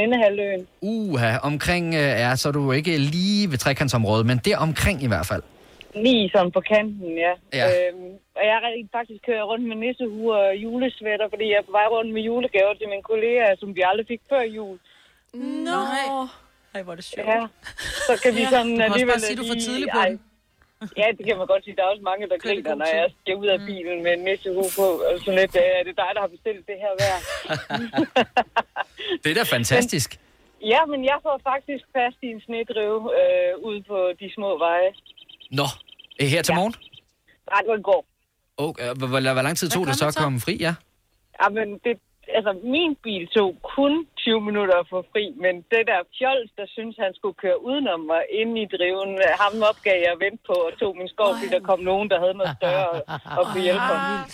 Uha, 0.81 1.37
omkring 1.37 1.85
øh, 1.95 1.99
er, 2.25 2.35
så 2.35 2.47
er 2.47 2.51
du 2.51 2.71
ikke 2.71 2.97
lige 2.97 3.51
ved 3.51 3.57
trekantsområdet, 3.57 4.25
men 4.25 4.37
der 4.37 4.57
omkring 4.57 5.03
i 5.03 5.07
hvert 5.07 5.25
fald. 5.25 5.43
Lige 6.03 6.29
sådan 6.33 6.51
på 6.51 6.61
kanten, 6.61 7.17
ja. 7.25 7.33
Ja. 7.53 7.65
Øhm, 7.69 8.11
og 8.37 8.41
jeg 8.47 8.55
er 8.59 8.61
rent 8.67 8.91
faktisk 8.91 9.21
kører 9.25 9.43
rundt 9.43 9.65
med 9.67 9.75
nissehue 9.75 10.33
og 10.35 10.55
julesvætter, 10.55 11.27
fordi 11.29 11.45
jeg 11.51 11.57
er 11.57 11.67
på 11.69 11.71
vej 11.71 11.87
rundt 11.95 12.13
med 12.13 12.21
julegaver 12.21 12.73
til 12.73 12.87
mine 12.89 13.03
kolleger, 13.03 13.55
som 13.59 13.75
vi 13.75 13.81
aldrig 13.85 14.07
fik 14.07 14.21
før 14.29 14.41
jul. 14.41 14.79
Nå. 15.67 15.81
Ej, 16.73 16.81
hvor 16.83 16.91
er 16.91 16.95
det 16.95 17.05
sjovt. 17.05 17.27
Ja, 17.27 17.47
så 18.07 18.13
kan 18.23 18.35
vi 18.35 18.41
Ja, 18.41 18.49
sådan 18.49 18.71
du 18.71 18.75
kan 18.77 18.83
også 18.83 18.93
alligevel 18.93 19.13
bare 19.13 19.19
sige, 19.19 19.37
du 19.37 19.43
er 19.43 19.47
for 19.53 19.59
tidlig 19.67 19.89
på 19.93 19.99
den. 20.07 20.19
Ja, 21.01 21.07
det 21.17 21.23
kan 21.27 21.37
man 21.37 21.47
godt 21.47 21.63
sige. 21.63 21.75
Der 21.75 21.83
er 21.83 21.87
også 21.93 22.05
mange, 22.11 22.23
der 22.31 22.37
griner, 22.37 22.75
når 22.75 22.85
tid. 22.85 22.95
jeg 22.95 23.09
skal 23.21 23.35
ud 23.35 23.47
af 23.55 23.59
bilen 23.69 24.03
med 24.03 24.11
en 24.17 24.23
nissehue 24.29 24.69
på. 24.79 24.87
Og 25.07 25.13
sådan 25.19 25.39
lidt, 25.41 25.55
er 25.55 25.83
det 25.87 25.95
dig, 26.01 26.09
der 26.15 26.21
har 26.25 26.31
bestilt 26.35 26.67
det 26.69 26.77
her 26.85 26.93
værd? 27.03 27.21
Det 29.23 29.29
er 29.31 29.35
da 29.35 29.43
fantastisk. 29.57 30.09
Ja, 30.73 30.85
men 30.85 30.99
jeg 31.11 31.17
får 31.25 31.41
faktisk 31.51 31.83
fast 31.97 32.17
i 32.21 32.27
en 32.35 32.41
snedriv 32.41 33.11
øh, 33.21 33.51
ude 33.67 33.81
på 33.91 33.97
de 34.19 34.27
små 34.35 34.57
veje. 34.57 34.89
Nå, 35.59 35.67
her 36.19 36.41
til 36.41 36.51
Ja. 36.53 36.55
morgen? 36.59 36.73
Nej, 37.51 37.59
det 37.61 37.69
var 37.73 37.77
i 37.77 37.81
går. 37.91 38.05
Okay, 38.57 38.83
hvor, 38.97 39.07
hvor, 39.07 39.33
hvor 39.33 39.41
lang 39.47 39.57
tid 39.57 39.69
tog 39.69 39.87
det 39.87 39.95
så 39.95 40.07
at 40.07 40.15
komme 40.15 40.39
fri? 40.39 40.53
Ja. 40.67 40.73
Ja, 41.41 41.47
men 41.57 41.67
det, 41.85 41.93
altså, 42.37 42.51
min 42.75 42.95
bil 43.05 43.23
tog 43.37 43.49
kun 43.75 43.93
20 44.17 44.41
minutter 44.41 44.75
at 44.83 44.87
få 44.93 44.99
fri, 45.11 45.23
men 45.43 45.53
det 45.71 45.81
der 45.91 45.99
fjols, 46.17 46.51
der 46.59 46.65
synes 46.77 46.95
han 47.05 47.11
skulle 47.19 47.37
køre 47.43 47.57
udenom 47.69 47.99
mig 48.11 48.21
inde 48.41 48.55
i 48.61 48.65
driven, 48.75 49.11
ham 49.41 49.53
opgav 49.71 49.97
jeg 50.05 50.11
at 50.15 50.19
vente 50.25 50.41
på 50.49 50.55
og 50.67 50.71
tog 50.81 50.91
min 50.99 51.09
skov, 51.15 51.29
fordi 51.37 51.49
der 51.55 51.61
kom 51.69 51.79
nogen, 51.91 52.07
der 52.11 52.19
havde 52.23 52.33
noget 52.41 52.53
større 52.59 52.87
og, 52.89 53.01
og 53.39 53.43
kunne 53.51 53.63
hjælpe 53.67 53.87
ham. 53.93 54.25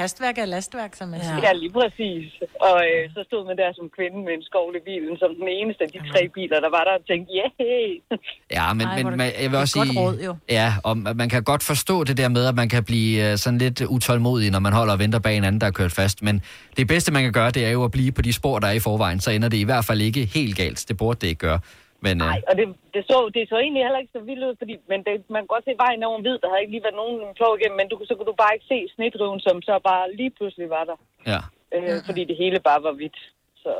Hastværk 0.00 0.38
er 0.38 0.44
lastværk, 0.44 0.94
som 0.94 1.08
man 1.08 1.20
Ja. 1.20 1.24
siger. 1.26 1.40
Ja, 1.48 1.52
lige 1.52 1.72
præcis. 1.72 2.32
Og 2.60 2.76
øh, 2.88 3.10
så 3.14 3.20
stod 3.28 3.46
man 3.46 3.56
der 3.56 3.70
som 3.78 3.86
kvinde 3.96 4.18
med 4.26 4.32
en 4.38 4.42
skovl 4.42 4.76
i 4.76 4.82
bilen, 4.90 5.18
som 5.18 5.30
den 5.40 5.48
eneste 5.48 5.84
af 5.84 5.90
de 5.90 5.98
tre 6.12 6.28
biler, 6.34 6.60
der 6.60 6.70
var 6.70 6.84
der, 6.88 6.94
og 7.00 7.04
tænkte, 7.10 7.32
yeah! 7.38 8.20
Ja, 8.56 8.72
men, 8.72 8.86
Ej, 8.86 9.02
men 9.02 9.16
man, 9.16 9.32
jeg 9.42 9.50
vil 9.50 9.58
også 9.58 9.78
et 9.78 9.80
godt 9.80 9.88
sige... 9.88 10.00
råd, 10.00 10.18
jo. 10.26 10.36
Ja, 10.58 10.74
og 10.84 10.96
man 10.98 11.28
kan 11.28 11.42
godt 11.44 11.62
forstå 11.62 12.04
det 12.04 12.16
der 12.16 12.28
med, 12.28 12.44
at 12.46 12.54
man 12.54 12.68
kan 12.68 12.84
blive 12.84 13.30
øh, 13.30 13.36
sådan 13.38 13.58
lidt 13.58 13.80
utålmodig, 13.80 14.50
når 14.50 14.58
man 14.58 14.72
holder 14.72 14.92
og 14.92 14.98
venter 14.98 15.18
bag 15.18 15.36
en 15.36 15.44
anden, 15.44 15.60
der 15.60 15.66
er 15.66 15.70
kørt 15.70 15.92
fast. 15.92 16.22
Men 16.22 16.42
det 16.76 16.86
bedste, 16.88 17.12
man 17.12 17.22
kan 17.22 17.32
gøre, 17.32 17.50
det 17.50 17.66
er 17.66 17.70
jo 17.70 17.84
at 17.84 17.90
blive 17.90 18.12
på 18.12 18.22
de 18.22 18.32
spor, 18.32 18.58
der 18.58 18.66
er 18.68 18.72
i 18.72 18.78
forvejen. 18.80 19.20
Så 19.20 19.30
ender 19.30 19.48
det 19.48 19.56
i 19.56 19.62
hvert 19.64 19.84
fald 19.84 20.00
ikke 20.00 20.24
helt 20.34 20.56
galt. 20.56 20.84
Det 20.88 20.96
burde 20.96 21.18
det 21.20 21.26
ikke 21.26 21.38
gøre. 21.38 21.60
Men 22.06 22.14
øh, 22.24 22.26
Nej, 22.30 22.40
og 22.50 22.54
det, 22.58 22.66
det, 22.94 23.02
så, 23.10 23.16
det 23.34 23.42
så 23.52 23.56
egentlig 23.64 23.82
heller 23.86 24.00
ikke 24.02 24.14
så 24.18 24.22
vildt 24.28 24.44
ud, 24.48 24.54
fordi 24.60 24.74
men 24.90 24.98
det, 25.06 25.14
man 25.34 25.40
kan 25.42 25.50
godt 25.54 25.64
se 25.68 25.72
vejen 25.84 26.02
over 26.08 26.18
hvid, 26.24 26.36
der 26.42 26.48
havde 26.50 26.62
ikke 26.64 26.74
lige 26.76 26.86
været 26.86 26.98
nogen 27.02 27.16
flov 27.40 27.52
igennem, 27.58 27.76
men 27.80 27.86
du, 27.90 27.94
kunne- 27.96 28.10
så 28.10 28.14
kunne 28.16 28.30
du 28.32 28.36
bare 28.44 28.54
ikke 28.56 28.68
se 28.72 28.78
snedriven, 28.94 29.40
som 29.46 29.56
så 29.68 29.74
bare 29.90 30.04
lige 30.20 30.32
pludselig 30.38 30.66
var 30.76 30.84
der, 30.90 30.96
ja. 31.32 31.40
øh, 31.76 31.96
fordi 32.08 32.22
det 32.30 32.36
hele 32.42 32.58
bare 32.70 32.80
var 32.88 32.94
hvidt. 33.00 33.18
Så 33.64 33.72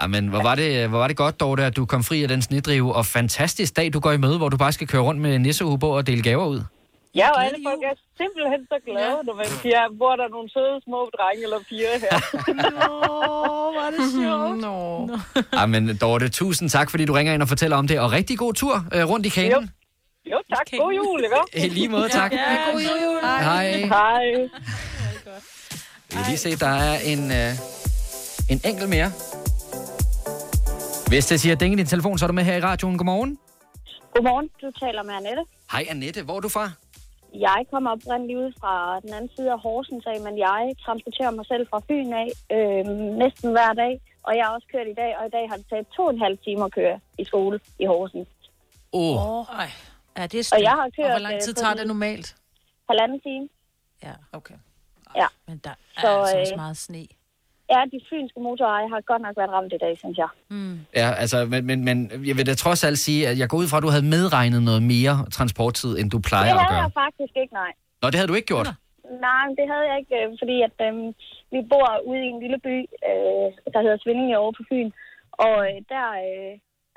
Ja, 0.00 0.06
men 0.14 0.22
hvor 0.32 0.42
var, 0.48 0.54
det, 0.62 0.88
hvor 0.90 0.98
var 1.02 1.08
det 1.08 1.16
godt, 1.24 1.40
Dorte, 1.40 1.62
at 1.70 1.76
du 1.76 1.84
kom 1.92 2.02
fri 2.08 2.22
af 2.22 2.28
den 2.28 2.42
snedrive, 2.42 2.88
og 2.98 3.04
fantastisk 3.18 3.76
dag, 3.76 3.92
du 3.92 4.00
går 4.00 4.12
i 4.12 4.20
møde, 4.24 4.38
hvor 4.38 4.48
du 4.48 4.56
bare 4.64 4.72
skal 4.72 4.86
køre 4.92 5.02
rundt 5.02 5.20
med 5.20 5.38
nissehue 5.38 5.78
på 5.78 5.88
og 5.96 6.06
dele 6.06 6.22
gaver 6.22 6.46
ud. 6.46 6.60
ja, 7.20 7.28
og 7.34 7.44
alle 7.46 7.58
folk 7.68 7.82
er 7.90 7.94
simpelthen 8.20 8.60
så 8.72 8.76
glade, 8.86 9.18
når 9.28 9.34
man 9.34 9.46
siger, 9.62 9.96
hvor 9.96 10.12
er 10.12 10.16
der 10.16 10.28
nogle 10.28 10.48
søde 10.54 10.76
små 10.86 11.00
drenge 11.16 11.42
eller 11.42 11.60
piger 11.68 11.94
her. 12.04 12.16
Åh, 12.90 13.74
var 13.78 13.88
det 13.94 14.04
sjovt. 14.16 14.58
Nå. 14.66 14.78
Ja, 15.58 15.66
men 15.66 15.96
Dorte, 15.96 16.28
tusind 16.28 16.70
tak, 16.70 16.90
fordi 16.90 17.04
du 17.04 17.12
ringer 17.12 17.34
ind 17.34 17.42
og 17.42 17.48
fortæller 17.48 17.76
om 17.76 17.86
det, 17.88 18.00
og 18.00 18.12
rigtig 18.12 18.38
god 18.38 18.54
tur 18.54 18.74
øh, 18.94 19.08
rundt 19.10 19.26
i 19.26 19.28
kanen. 19.28 19.70
Jo, 20.32 20.38
tak. 20.54 20.66
God 20.78 20.92
jul, 20.92 21.24
ikke? 21.24 21.40
I 21.66 21.68
lige 21.68 21.88
måde, 21.88 22.08
tak. 22.08 22.32
Ja, 22.32 22.70
god 22.72 22.80
jul. 22.80 23.20
Hej. 23.22 23.70
Hej. 23.70 24.24
Vi 26.08 26.14
kan 26.16 26.24
lige 26.28 26.38
se, 26.38 26.56
der 26.56 26.68
er 26.68 26.98
en, 27.12 27.30
øh, 27.30 27.52
en 28.50 28.60
enkelt 28.70 28.90
mere. 28.90 29.10
Hvis 31.08 31.26
det 31.26 31.40
siger 31.40 31.54
ding 31.56 31.74
i 31.74 31.76
din 31.76 31.86
telefon, 31.86 32.18
så 32.18 32.24
er 32.24 32.26
du 32.26 32.32
med 32.32 32.44
her 32.44 32.56
i 32.56 32.60
radioen. 32.60 32.98
Godmorgen. 32.98 33.38
Godmorgen, 34.14 34.48
du 34.62 34.70
taler 34.80 35.02
med 35.02 35.14
Annette. 35.14 35.42
Hej 35.72 35.84
Annette, 35.88 36.22
hvor 36.22 36.36
er 36.36 36.40
du 36.40 36.48
fra? 36.48 36.70
Jeg 37.40 37.66
kommer 37.70 37.90
oprindeligt 37.90 38.38
ud 38.38 38.52
fra 38.60 39.00
den 39.00 39.12
anden 39.14 39.30
side 39.36 39.52
af 39.52 39.60
Horsens 39.60 40.06
af, 40.06 40.20
men 40.20 40.38
jeg 40.38 40.74
transporterer 40.84 41.30
mig 41.30 41.46
selv 41.46 41.66
fra 41.70 41.80
Fyn 41.88 42.12
af 42.12 42.28
øh, 42.56 42.86
næsten 43.22 43.50
hver 43.50 43.72
dag. 43.72 44.00
Og 44.22 44.36
jeg 44.36 44.44
har 44.44 44.52
også 44.54 44.66
kørt 44.72 44.86
i 44.86 44.94
dag, 44.94 45.18
og 45.18 45.26
i 45.26 45.30
dag 45.30 45.48
har 45.50 45.56
det 45.56 45.66
taget 45.70 45.86
to 45.96 46.02
og 46.04 46.10
en 46.14 46.20
halv 46.20 46.38
time 46.38 46.64
at 46.64 46.72
køre 46.72 47.00
i 47.18 47.24
skole 47.24 47.60
i 47.78 47.84
Horsens. 47.84 48.28
Åh, 48.92 49.16
oh, 49.16 49.40
Åh, 49.40 49.46
ej. 49.58 49.68
Ja, 50.16 50.22
det 50.26 50.38
er 50.40 50.50
Og 50.56 50.62
jeg 50.62 50.70
har 50.70 50.84
Og 50.84 50.92
kørt 50.96 51.10
hvor 51.10 51.18
lang 51.18 51.40
tid 51.40 51.52
øh, 51.52 51.56
tager 51.56 51.74
det 51.74 51.86
normalt? 51.86 52.36
halvanden 52.88 53.20
time. 53.20 53.48
Ja, 54.02 54.12
Okay. 54.32 54.54
men 55.48 55.58
der 55.64 55.70
er 55.70 55.74
Så, 56.00 56.08
altså 56.08 56.38
også 56.38 56.52
øh, 56.52 56.56
meget 56.56 56.76
sne. 56.76 57.06
Ja, 57.72 57.80
de 57.92 58.00
fynske 58.10 58.40
motorveje 58.46 58.88
har 58.92 59.00
godt 59.00 59.22
nok 59.26 59.36
været 59.40 59.50
ramt 59.56 59.72
i 59.72 59.80
dag, 59.84 59.92
synes 60.02 60.16
jeg. 60.18 60.30
Mm. 60.50 60.74
ja, 61.00 61.08
altså, 61.22 61.36
men, 61.52 61.60
men, 61.68 61.78
men 61.88 61.96
jeg 62.28 62.34
vil 62.38 62.46
da 62.50 62.54
trods 62.54 62.84
alt 62.88 62.98
sige, 63.06 63.20
at 63.30 63.38
jeg 63.40 63.48
går 63.48 63.58
ud 63.62 63.68
fra, 63.70 63.76
at 63.78 63.82
du 63.86 63.90
havde 63.94 64.06
medregnet 64.16 64.62
noget 64.70 64.82
mere 64.94 65.14
transporttid, 65.36 65.92
end 65.98 66.06
du 66.14 66.18
plejer 66.28 66.52
det 66.52 66.60
at 66.60 66.64
havde 66.64 66.74
gøre. 66.74 66.82
jeg 66.86 66.92
faktisk 67.04 67.34
ikke, 67.42 67.54
nej. 67.62 67.72
Nå, 68.02 68.06
det 68.10 68.16
havde 68.18 68.30
du 68.32 68.38
ikke 68.38 68.52
gjort. 68.54 68.68
Nej, 69.28 69.46
det 69.58 69.66
havde 69.72 69.86
jeg 69.90 69.96
ikke, 70.02 70.14
øh, 70.20 70.28
fordi 70.40 70.56
at, 70.68 70.76
øh, 70.86 70.94
vi 71.54 71.60
bor 71.72 71.88
ude 72.10 72.22
i 72.26 72.30
en 72.34 72.40
lille 72.44 72.58
by, 72.66 72.76
øh, 73.10 73.48
der 73.74 73.80
hedder 73.84 73.98
Svindinge 74.02 74.38
over 74.42 74.52
på 74.58 74.62
Fyn. 74.70 74.90
Og 75.46 75.56
øh, 75.68 75.78
der, 75.92 76.06
øh, 76.26 76.52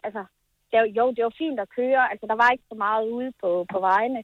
altså, 0.05 0.21
det, 0.69 0.77
jo, 0.97 1.03
det 1.15 1.23
var 1.27 1.35
fint 1.43 1.59
at 1.65 1.71
køre. 1.77 2.03
Altså, 2.11 2.25
der 2.31 2.37
var 2.41 2.49
ikke 2.51 2.67
så 2.71 2.77
meget 2.85 3.03
ude 3.17 3.31
på, 3.41 3.49
på 3.73 3.77
vejene. 3.89 4.21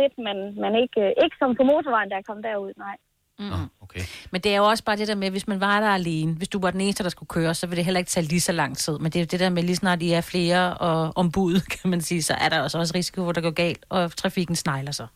Lidt, 0.00 0.14
men, 0.26 0.36
men 0.62 0.72
ikke, 0.82 1.00
øh, 1.06 1.12
ikke 1.24 1.36
som 1.38 1.50
på 1.58 1.64
motorvejen, 1.72 2.10
jeg 2.10 2.28
kom 2.30 2.42
derud, 2.48 2.72
nej. 2.86 2.96
Nå, 3.38 3.56
okay. 3.82 4.00
Men 4.30 4.40
det 4.40 4.52
er 4.52 4.56
jo 4.56 4.64
også 4.64 4.84
bare 4.84 4.96
det 4.96 5.08
der 5.08 5.14
med, 5.14 5.30
hvis 5.30 5.48
man 5.48 5.60
var 5.60 5.80
der 5.80 5.88
alene, 5.88 6.32
hvis 6.34 6.48
du 6.48 6.58
var 6.60 6.70
den 6.70 6.80
eneste, 6.80 7.02
der 7.04 7.10
skulle 7.10 7.28
køre, 7.28 7.54
så 7.54 7.66
vil 7.66 7.76
det 7.76 7.84
heller 7.84 7.98
ikke 7.98 8.10
tage 8.10 8.26
lige 8.26 8.40
så 8.40 8.52
lang 8.52 8.76
tid. 8.78 8.98
Men 8.98 9.04
det 9.12 9.16
er 9.16 9.20
jo 9.20 9.26
det 9.30 9.40
der 9.40 9.48
med, 9.50 9.62
lige 9.62 9.76
snart 9.76 10.02
I 10.02 10.12
er 10.12 10.20
flere 10.20 10.74
og 10.74 11.12
ombud, 11.16 11.60
kan 11.82 11.90
man 11.90 12.00
sige, 12.00 12.22
så 12.22 12.34
er 12.34 12.48
der 12.48 12.60
også, 12.60 12.78
også 12.78 12.92
risiko, 12.94 13.22
hvor 13.22 13.32
der 13.32 13.40
går 13.40 13.50
galt, 13.50 13.86
og 13.88 14.16
trafikken 14.16 14.56
snegler 14.56 14.92
sig. 14.92 15.06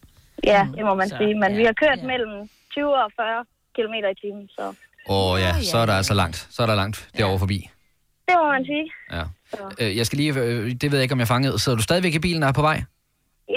Ja, 0.44 0.68
det 0.76 0.84
må 0.84 0.94
man 0.94 1.08
Så, 1.08 1.16
sige. 1.20 1.34
Men 1.34 1.50
ja, 1.52 1.56
vi 1.56 1.64
har 1.64 1.72
kørt 1.72 1.98
ja. 1.98 2.06
mellem 2.06 2.48
20 2.72 2.94
og 2.94 3.10
40 3.16 3.44
km 3.76 3.94
i 3.94 4.14
timen, 4.20 4.48
så 4.48 4.74
Åh 5.08 5.40
ja, 5.40 5.62
så 5.62 5.78
er 5.78 5.86
der 5.86 5.92
altså 5.92 6.14
langt. 6.14 6.48
Så 6.50 6.62
er 6.62 6.66
der 6.66 6.74
langt 6.74 7.08
derovre 7.18 7.38
forbi. 7.38 7.70
det 8.28 8.34
må 8.42 8.48
man 8.52 8.64
sige. 8.64 8.90
Ja. 9.12 9.22
Øh, 9.80 9.96
jeg 9.96 10.06
skal 10.06 10.16
lige, 10.16 10.32
øh, 10.34 10.70
det 10.72 10.90
ved 10.90 10.98
jeg 10.98 11.02
ikke, 11.02 11.12
om 11.12 11.18
jeg 11.18 11.28
fangede. 11.28 11.58
Sidder 11.58 11.76
du 11.76 11.82
stadigvæk 11.82 12.14
i 12.14 12.18
bilen 12.18 12.42
og 12.42 12.48
er 12.48 12.52
på 12.52 12.62
vej? 12.62 12.82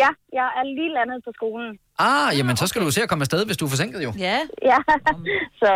Ja, 0.01 0.09
jeg 0.39 0.47
er 0.59 0.63
lige 0.77 0.91
landet 0.97 1.17
på 1.25 1.31
skolen. 1.39 1.77
Ah, 1.99 2.37
jamen 2.37 2.57
så 2.57 2.67
skal 2.67 2.81
du 2.81 2.91
se 2.91 3.01
at 3.03 3.09
komme 3.09 3.21
afsted, 3.21 3.45
hvis 3.45 3.57
du 3.57 3.65
er 3.65 3.69
forsinket 3.69 4.03
jo. 4.03 4.13
Ja, 4.17 4.39
Ja, 4.71 4.77
så 5.61 5.69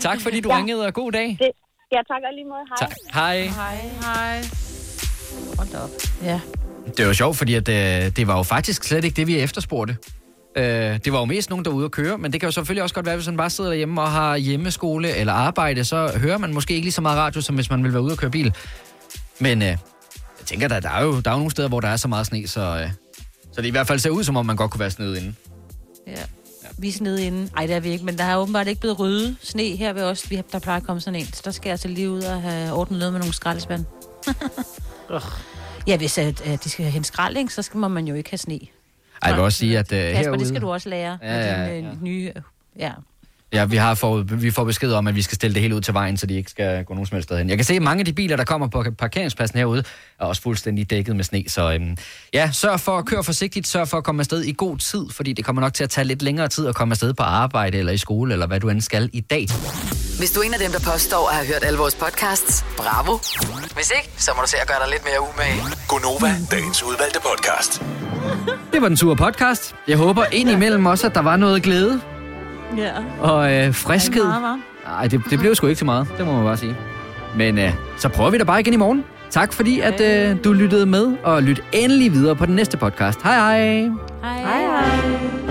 Tak 0.00 0.20
fordi 0.20 0.40
du 0.40 0.48
Ja. 0.48 0.56
ringede, 0.56 0.86
og 0.86 0.94
god 0.94 1.12
dag. 1.12 1.28
det, 1.40 1.50
ja, 1.92 2.00
tak 2.12 2.22
og 2.28 2.32
lige 2.34 2.44
måde. 2.52 2.64
Hej. 2.68 2.76
Tak. 2.88 2.92
Hej. 3.14 3.36
Hej, 3.60 3.76
hej. 4.02 4.36
hold 5.58 5.74
op. 5.84 5.90
Ja. 6.24 6.40
Det 6.96 7.06
var 7.06 7.12
sjovt, 7.12 7.36
fordi 7.36 7.54
at, 7.54 7.68
øh, 7.68 8.16
det 8.16 8.26
var 8.26 8.36
jo 8.36 8.42
faktisk 8.42 8.84
slet 8.84 9.04
ikke 9.04 9.16
det, 9.16 9.26
vi 9.26 9.38
efterspurgte. 9.38 9.96
Øh, 10.56 10.64
det 11.04 11.12
var 11.12 11.18
jo 11.18 11.24
mest 11.24 11.50
nogen, 11.50 11.64
der 11.64 11.70
var 11.70 11.76
ude 11.76 11.84
at 11.84 11.90
køre, 11.90 12.18
men 12.18 12.32
det 12.32 12.40
kan 12.40 12.46
jo 12.46 12.50
selvfølgelig 12.52 12.82
også 12.82 12.94
godt 12.94 13.06
være, 13.06 13.16
hvis 13.16 13.26
man 13.26 13.36
bare 13.36 13.50
sidder 13.50 13.70
derhjemme 13.70 14.00
og 14.00 14.10
har 14.10 14.36
hjemmeskole 14.36 15.16
eller 15.16 15.32
arbejde, 15.32 15.84
så 15.84 16.18
hører 16.22 16.38
man 16.38 16.54
måske 16.54 16.74
ikke 16.74 16.84
lige 16.84 16.92
så 16.92 17.00
meget 17.02 17.18
radio, 17.18 17.40
som 17.40 17.54
hvis 17.54 17.70
man 17.70 17.84
vil 17.84 17.92
være 17.92 18.02
ude 18.02 18.12
og 18.12 18.18
køre 18.18 18.30
bil. 18.30 18.54
Men 19.40 19.62
øh, 19.62 19.68
jeg 19.68 19.76
tænker, 20.46 20.68
der, 20.68 20.80
der, 20.80 20.90
er 20.90 21.02
jo, 21.04 21.20
der 21.20 21.30
er 21.30 21.34
jo 21.34 21.38
nogle 21.38 21.50
steder, 21.50 21.68
hvor 21.68 21.80
der 21.80 21.88
er 21.88 21.96
så 21.96 22.08
meget 22.08 22.26
sne, 22.26 22.46
så, 22.48 22.60
øh, 22.60 22.90
så 23.52 23.60
det 23.60 23.68
i 23.68 23.70
hvert 23.70 23.86
fald 23.86 23.98
ser 23.98 24.10
ud, 24.10 24.24
som 24.24 24.36
om 24.36 24.46
man 24.46 24.56
godt 24.56 24.70
kunne 24.70 24.80
være 24.80 24.90
snedet 24.90 25.16
inde. 25.16 25.34
Ja. 26.06 26.22
Vi 26.78 26.88
er 26.88 26.98
nede 27.00 27.26
inden. 27.26 27.50
Ej, 27.56 27.66
det 27.66 27.76
er 27.76 27.80
vi 27.80 27.88
ikke, 27.88 28.04
men 28.04 28.18
der 28.18 28.24
har 28.24 28.38
åbenbart 28.38 28.66
ikke 28.66 28.80
blevet 28.80 28.98
ryddet 28.98 29.36
sne 29.42 29.76
her 29.76 29.92
ved 29.92 30.02
os. 30.02 30.30
Vi 30.30 30.36
har, 30.36 30.42
der 30.52 30.58
plejer 30.58 30.80
at 30.80 30.86
komme 30.86 31.00
sådan 31.00 31.20
en, 31.20 31.26
så 31.26 31.42
der 31.44 31.50
skal 31.50 31.68
jeg 31.68 31.72
altså 31.72 31.88
lige 31.88 32.10
ud 32.10 32.22
og 32.22 32.42
have 32.42 32.72
ordnet 32.72 32.98
noget 32.98 33.12
med 33.12 33.20
nogle 33.20 33.34
skraldespand. 33.34 33.84
ja, 35.86 35.96
hvis 35.96 36.18
at, 36.18 36.40
at 36.40 36.64
de 36.64 36.70
skal 36.70 36.84
hente 36.84 37.08
skrald, 37.08 37.36
ikke, 37.36 37.54
så 37.54 37.62
skal 37.62 37.78
må 37.78 37.88
man 37.88 38.06
jo 38.06 38.14
ikke 38.14 38.30
have 38.30 38.38
sne. 38.38 38.54
Ej, 38.54 39.28
jeg 39.28 39.34
vil 39.34 39.44
også 39.44 39.58
sige, 39.58 39.78
at 39.78 39.92
øh, 39.92 39.98
Kasper, 39.98 40.22
herude... 40.22 40.38
det 40.38 40.48
skal 40.48 40.60
du 40.60 40.70
også 40.70 40.88
lære. 40.88 41.18
Ja, 41.22 41.50
ja, 41.50 41.58
med 41.58 41.66
ja. 41.66 41.76
din, 41.76 41.86
øh, 41.86 42.02
nye... 42.02 42.32
Ja. 42.78 42.92
Ja, 43.52 43.64
vi, 43.64 43.76
har 43.76 43.94
for, 43.94 44.16
vi 44.16 44.50
får 44.50 44.64
besked 44.64 44.92
om, 44.92 45.06
at 45.06 45.14
vi 45.14 45.22
skal 45.22 45.34
stille 45.34 45.54
det 45.54 45.62
helt 45.62 45.74
ud 45.74 45.80
til 45.80 45.94
vejen, 45.94 46.16
så 46.16 46.26
de 46.26 46.34
ikke 46.34 46.50
skal 46.50 46.84
gå 46.84 46.94
nogen 46.94 47.06
som 47.06 47.14
helst 47.14 47.28
sted 47.28 47.38
hen. 47.38 47.48
Jeg 47.48 47.58
kan 47.58 47.64
se, 47.64 47.74
at 47.74 47.82
mange 47.82 48.00
af 48.00 48.04
de 48.04 48.12
biler, 48.12 48.36
der 48.36 48.44
kommer 48.44 48.66
på 48.66 48.84
parkeringspladsen 48.98 49.58
herude, 49.58 49.84
er 50.20 50.24
også 50.24 50.42
fuldstændig 50.42 50.90
dækket 50.90 51.16
med 51.16 51.24
sne. 51.24 51.44
Så 51.48 51.72
øhm, 51.72 51.96
ja, 52.34 52.50
sørg 52.52 52.80
for 52.80 52.98
at 52.98 53.06
køre 53.06 53.24
forsigtigt, 53.24 53.66
sørg 53.68 53.88
for 53.88 53.96
at 53.96 54.04
komme 54.04 54.20
afsted 54.20 54.42
i 54.42 54.52
god 54.52 54.78
tid, 54.78 55.04
fordi 55.10 55.32
det 55.32 55.44
kommer 55.44 55.62
nok 55.62 55.74
til 55.74 55.84
at 55.84 55.90
tage 55.90 56.04
lidt 56.04 56.22
længere 56.22 56.48
tid 56.48 56.66
at 56.66 56.74
komme 56.74 56.92
afsted 56.92 57.14
på 57.14 57.22
arbejde 57.22 57.78
eller 57.78 57.92
i 57.92 57.98
skole, 57.98 58.32
eller 58.32 58.46
hvad 58.46 58.60
du 58.60 58.68
end 58.68 58.80
skal 58.80 59.10
i 59.12 59.20
dag. 59.20 59.46
Hvis 60.18 60.30
du 60.30 60.40
er 60.40 60.44
en 60.44 60.54
af 60.54 60.60
dem, 60.60 60.70
der 60.72 60.92
påstår 60.92 61.28
at 61.28 61.34
have 61.34 61.46
hørt 61.46 61.64
alle 61.64 61.78
vores 61.78 61.94
podcasts, 61.94 62.64
bravo. 62.76 63.18
Hvis 63.74 63.92
ikke, 63.96 64.10
så 64.16 64.30
må 64.36 64.42
du 64.42 64.48
se 64.48 64.56
at 64.62 64.68
gøre 64.68 64.78
dig 64.84 64.90
lidt 64.90 65.04
mere 65.04 65.20
umage. 65.34 65.62
Gonova, 65.88 66.34
dagens 66.50 66.82
udvalgte 66.82 67.20
podcast. 67.30 67.82
Det 68.72 68.82
var 68.82 68.88
den 68.88 68.96
sure 68.96 69.16
podcast. 69.16 69.74
Jeg 69.88 69.96
håber 69.96 70.24
indimellem 70.32 70.86
også, 70.86 71.06
at 71.06 71.14
der 71.14 71.22
var 71.22 71.36
noget 71.36 71.62
glæde 71.62 72.00
Ja. 72.76 72.92
og 73.20 73.52
øh, 73.52 73.74
friskhed. 73.74 74.24
Nej, 74.86 75.06
det, 75.06 75.22
det 75.30 75.38
blev 75.38 75.54
sgu 75.54 75.66
ikke 75.66 75.78
så 75.78 75.84
meget, 75.84 76.06
det 76.18 76.26
må 76.26 76.32
man 76.32 76.44
bare 76.44 76.56
sige. 76.56 76.76
Men 77.36 77.58
øh, 77.58 77.70
så 77.96 78.08
prøver 78.08 78.30
vi 78.30 78.38
da 78.38 78.44
bare 78.44 78.60
igen 78.60 78.72
i 78.72 78.76
morgen. 78.76 79.04
Tak 79.30 79.52
fordi, 79.52 79.80
at 79.80 80.00
øh, 80.00 80.36
du 80.44 80.52
lyttede 80.52 80.86
med, 80.86 81.16
og 81.22 81.42
lyt 81.42 81.62
endelig 81.72 82.12
videre 82.12 82.36
på 82.36 82.46
den 82.46 82.54
næste 82.54 82.76
podcast. 82.76 83.22
Hej 83.22 83.34
hej! 83.34 83.90
Hej, 84.22 84.40
hej. 84.42 84.60
hej. 84.60 85.49